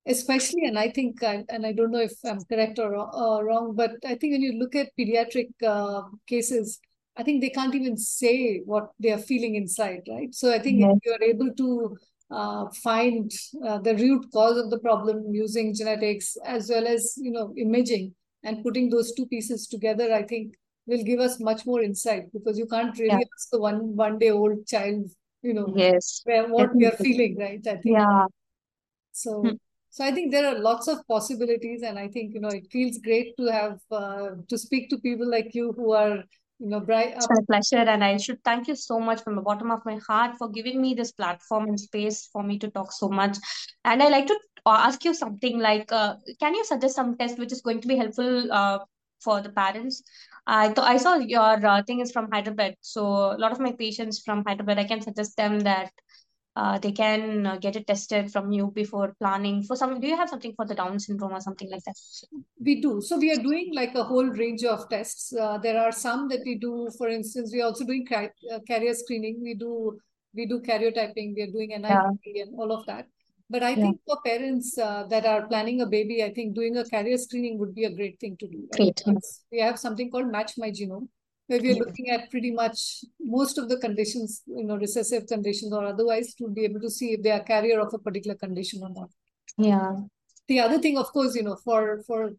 [0.06, 3.92] especially, and I think, and I don't know if I'm correct or uh, wrong, but
[4.04, 6.80] I think when you look at pediatric uh, cases,
[7.16, 10.34] I think they can't even say what they are feeling inside, right?
[10.34, 10.96] So I think yes.
[10.96, 11.98] if you are able to
[12.30, 13.30] uh, find
[13.66, 18.14] uh, the root cause of the problem using genetics as well as you know imaging
[18.44, 20.54] and putting those two pieces together i think
[20.86, 23.34] will give us much more insight because you can't really yeah.
[23.34, 25.04] ask the one one day old child
[25.42, 28.24] you know yes where, what we are feeling right i think yeah
[29.12, 29.56] so hmm.
[29.90, 32.98] so i think there are lots of possibilities and i think you know it feels
[32.98, 36.22] great to have uh, to speak to people like you who are
[36.60, 37.14] you know, bright.
[37.16, 39.98] It's my pleasure, and I should thank you so much from the bottom of my
[40.06, 43.38] heart for giving me this platform and space for me to talk so much.
[43.84, 47.50] And I like to ask you something like, uh, can you suggest some test which
[47.50, 48.78] is going to be helpful uh,
[49.20, 50.02] for the parents?
[50.46, 53.72] I thought I saw your uh, thing is from Hyderabad, so a lot of my
[53.72, 55.92] patients from Hyderabad, I can suggest them that
[56.56, 60.16] uh, they can uh, get it tested from you before planning for some do you
[60.16, 61.94] have something for the down syndrome or something like that?
[62.60, 63.00] We do.
[63.00, 65.32] So we are doing like a whole range of tests.
[65.32, 68.94] Uh, there are some that we do for instance we are also doing uh, carrier
[68.94, 69.40] screening.
[69.40, 69.98] We do
[70.34, 71.34] we do karyotyping.
[71.36, 72.42] We are doing NIPT yeah.
[72.42, 73.06] and all of that
[73.50, 73.82] but I yeah.
[73.82, 77.58] think for parents uh, that are planning a baby, I think doing a carrier screening
[77.58, 78.68] would be a great thing to do.
[78.78, 79.00] Right?
[79.04, 79.18] Great.
[79.50, 81.08] We have something called Match My Genome,
[81.48, 85.72] where we are looking at pretty much most of the conditions, you know, recessive conditions
[85.72, 88.82] or otherwise, to be able to see if they are carrier of a particular condition
[88.84, 89.10] or not.
[89.58, 89.96] Yeah.
[90.46, 92.30] The other thing, of course, you know, for for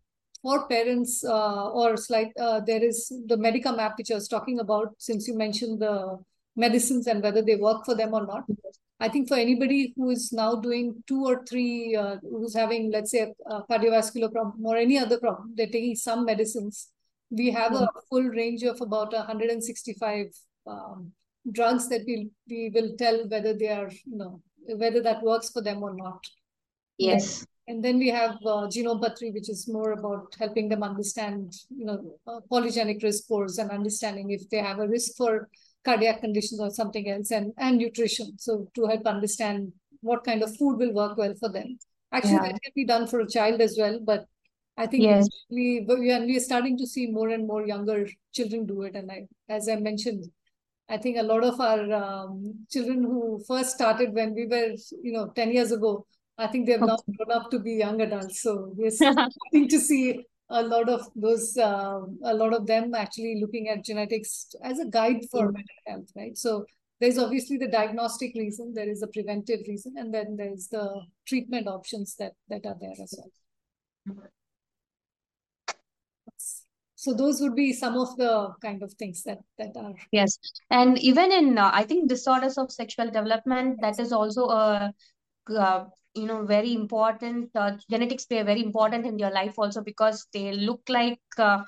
[0.41, 4.59] for parents uh, or slight, uh, there is the Medica map which I was talking
[4.59, 4.95] about.
[4.97, 6.17] Since you mentioned the
[6.55, 8.45] medicines and whether they work for them or not,
[9.01, 13.09] I think for anybody who is now doing two or three, uh, who's having, let's
[13.09, 16.89] say, a, a cardiovascular problem or any other problem, they're taking some medicines.
[17.31, 20.27] We have a full range of about 165
[20.67, 21.11] um,
[21.51, 24.41] drugs that we we will tell whether they are you know
[24.75, 26.23] whether that works for them or not.
[26.97, 27.45] Yes.
[27.67, 32.17] And then we have uh, Genomepatri which is more about helping them understand you know
[32.27, 35.49] uh, polygenic risk scores and understanding if they have a risk for
[35.83, 39.71] cardiac conditions or something else and and nutrition so to help understand
[40.01, 41.77] what kind of food will work well for them
[42.11, 42.43] actually yeah.
[42.43, 44.25] that can be done for a child as well but
[44.77, 45.27] I think yes.
[45.49, 48.95] we we are, we are starting to see more and more younger children do it.
[48.95, 50.25] And I, as I mentioned,
[50.89, 54.73] I think a lot of our um, children who first started when we were,
[55.03, 56.05] you know, 10 years ago,
[56.37, 58.41] I think they've now grown up to be young adults.
[58.41, 63.39] So we're starting to see a lot of those, uh, a lot of them actually
[63.39, 65.53] looking at genetics as a guide for mm.
[65.53, 66.37] mental health, right?
[66.37, 66.65] So
[66.99, 71.67] there's obviously the diagnostic reason, there is the preventive reason, and then there's the treatment
[71.67, 73.31] options that that are there as well.
[76.95, 80.37] So those would be some of the kind of things that that are yes,
[80.69, 84.93] and even in uh, I think disorders of sexual development, that is also a
[85.49, 90.27] uh, you know very important uh, genetics play very important in your life also because
[90.33, 91.59] they look like uh,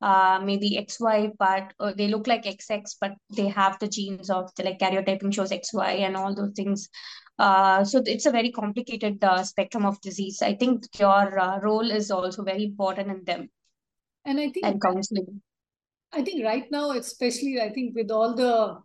[0.00, 4.50] uh, maybe xy but uh, they look like xx but they have the genes of
[4.56, 6.88] the like karyotyping shows xy and all those things
[7.38, 11.90] uh, so it's a very complicated uh, spectrum of disease i think your uh, role
[11.90, 13.48] is also very important in them
[14.24, 15.42] and I think and counseling.
[16.12, 18.78] I think right now, especially I think with all the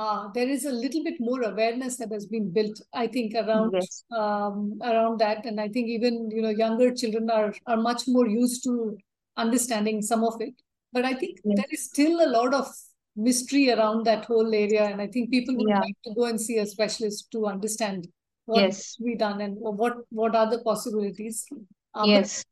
[0.00, 2.80] uh, there is a little bit more awareness that has been built.
[2.94, 4.04] I think around yes.
[4.10, 8.26] um, around that, and I think even you know younger children are are much more
[8.26, 8.96] used to
[9.36, 10.54] understanding some of it.
[10.94, 11.56] But I think yes.
[11.56, 12.66] there is still a lot of
[13.14, 15.80] mystery around that whole area, and I think people would yeah.
[15.80, 18.08] like to go and see a specialist to understand
[18.46, 18.96] what yes.
[19.00, 21.46] we done and what what are the possibilities.
[21.94, 22.44] Uh, yes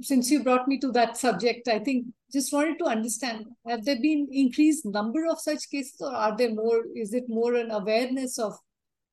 [0.00, 4.00] since you brought me to that subject, I think just wanted to understand, have there
[4.00, 8.38] been increased number of such cases or are there more, is it more an awareness
[8.38, 8.54] of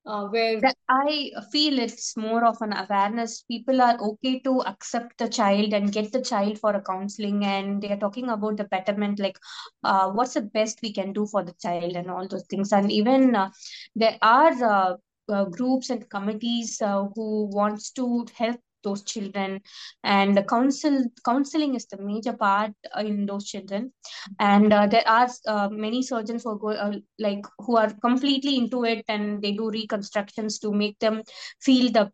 [0.05, 3.43] uh, where that i feel it's more of an awareness.
[3.43, 7.81] People are okay to accept the child and get the child for a counseling and
[7.81, 9.37] they are talking about the betterment like
[9.83, 12.73] uh, what's the best we can do for the child and all those things.
[12.73, 13.49] And even uh,
[13.95, 14.95] there are uh,
[15.29, 19.61] uh, groups and committees uh, who wants to help those children.
[20.03, 23.93] And the counsel counseling is the major part in those children.
[24.39, 28.83] And uh, there are uh, many surgeons who go, uh, like who are completely into
[28.85, 31.23] it and they do reconstructions to make them
[31.59, 32.11] feel the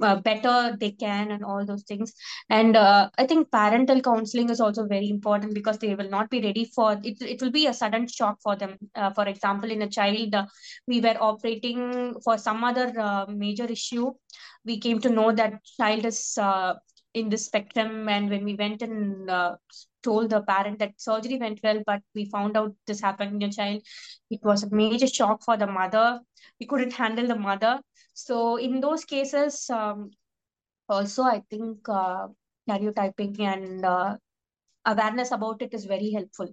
[0.00, 2.12] uh, better they can and all those things.
[2.48, 6.40] And uh, i think parental counseling is also very important because they will not be
[6.40, 8.76] ready for it it will be a sudden shock for them.
[8.94, 10.46] Uh, for example in a child uh,
[10.86, 14.12] we were operating for some other uh, major issue.
[14.64, 16.74] We came to know that child is uh,
[17.14, 18.08] in the spectrum.
[18.08, 19.30] And when we went and
[20.02, 23.50] told the parent that surgery went well but we found out this happened in your
[23.50, 23.80] child
[24.30, 26.20] it was a major shock for the mother.
[26.58, 27.80] We couldn't handle the mother
[28.12, 30.10] so in those cases, um,
[30.88, 32.28] also I think uh,
[32.68, 34.16] karyotyping and uh,
[34.84, 36.48] awareness about it is very helpful.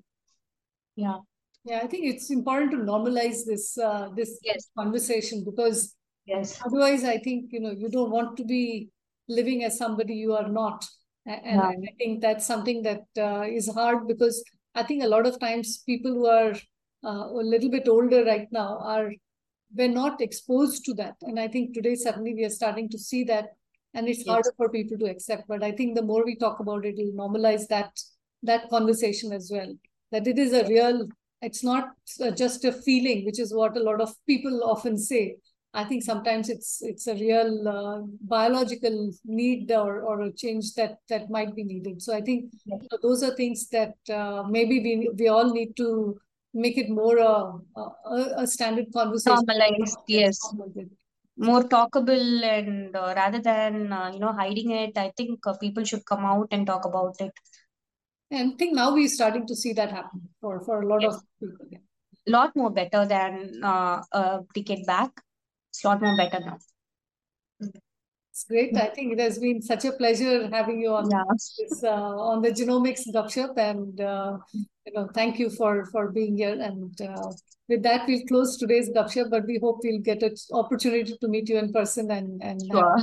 [0.95, 1.17] Yeah.
[1.65, 4.69] Yeah, I think it's important to normalize this uh, this yes.
[4.77, 5.93] conversation because
[6.25, 6.57] yes.
[6.65, 8.89] otherwise, I think you know you don't want to be
[9.27, 10.85] living as somebody you are not,
[11.25, 11.67] and yeah.
[11.67, 14.41] I think that's something that uh, is hard because
[14.73, 16.53] I think a lot of times people who are
[17.03, 19.11] uh, a little bit older right now are
[19.75, 21.15] we're not exposed to that.
[21.21, 23.49] And I think today suddenly we are starting to see that
[23.93, 24.27] and it's yes.
[24.27, 25.47] harder for people to accept.
[25.47, 27.91] But I think the more we talk about it, it'll normalize that
[28.43, 29.73] that conversation as well.
[30.11, 31.07] That it is a real,
[31.41, 31.89] it's not
[32.35, 35.37] just a feeling, which is what a lot of people often say.
[35.71, 40.97] I think sometimes it's it's a real uh, biological need or, or a change that
[41.09, 42.01] that might be needed.
[42.01, 42.79] So I think yes.
[43.03, 46.19] those are things that uh, maybe we we all need to
[46.53, 49.45] make it more a, a, a standard conversation.
[49.47, 50.37] Normalized, yes.
[51.37, 55.85] More talkable and uh, rather than uh, you know hiding it, I think uh, people
[55.85, 57.31] should come out and talk about it.
[58.29, 61.15] And I think now we're starting to see that happen for for a lot yes.
[61.15, 61.67] of people.
[62.27, 65.11] A lot more better than uh, a decade back.
[65.69, 66.57] It's a lot more better now.
[68.39, 68.77] It's great.
[68.77, 71.23] I think it has been such a pleasure having you on yeah.
[71.29, 76.37] this uh, on the genomics Gupshup, and uh, you know, thank you for for being
[76.37, 76.57] here.
[76.57, 77.31] And uh,
[77.67, 81.49] with that, we'll close today's Gupshup, but we hope we'll get an opportunity to meet
[81.49, 82.61] you in person and and.
[82.71, 82.97] Sure.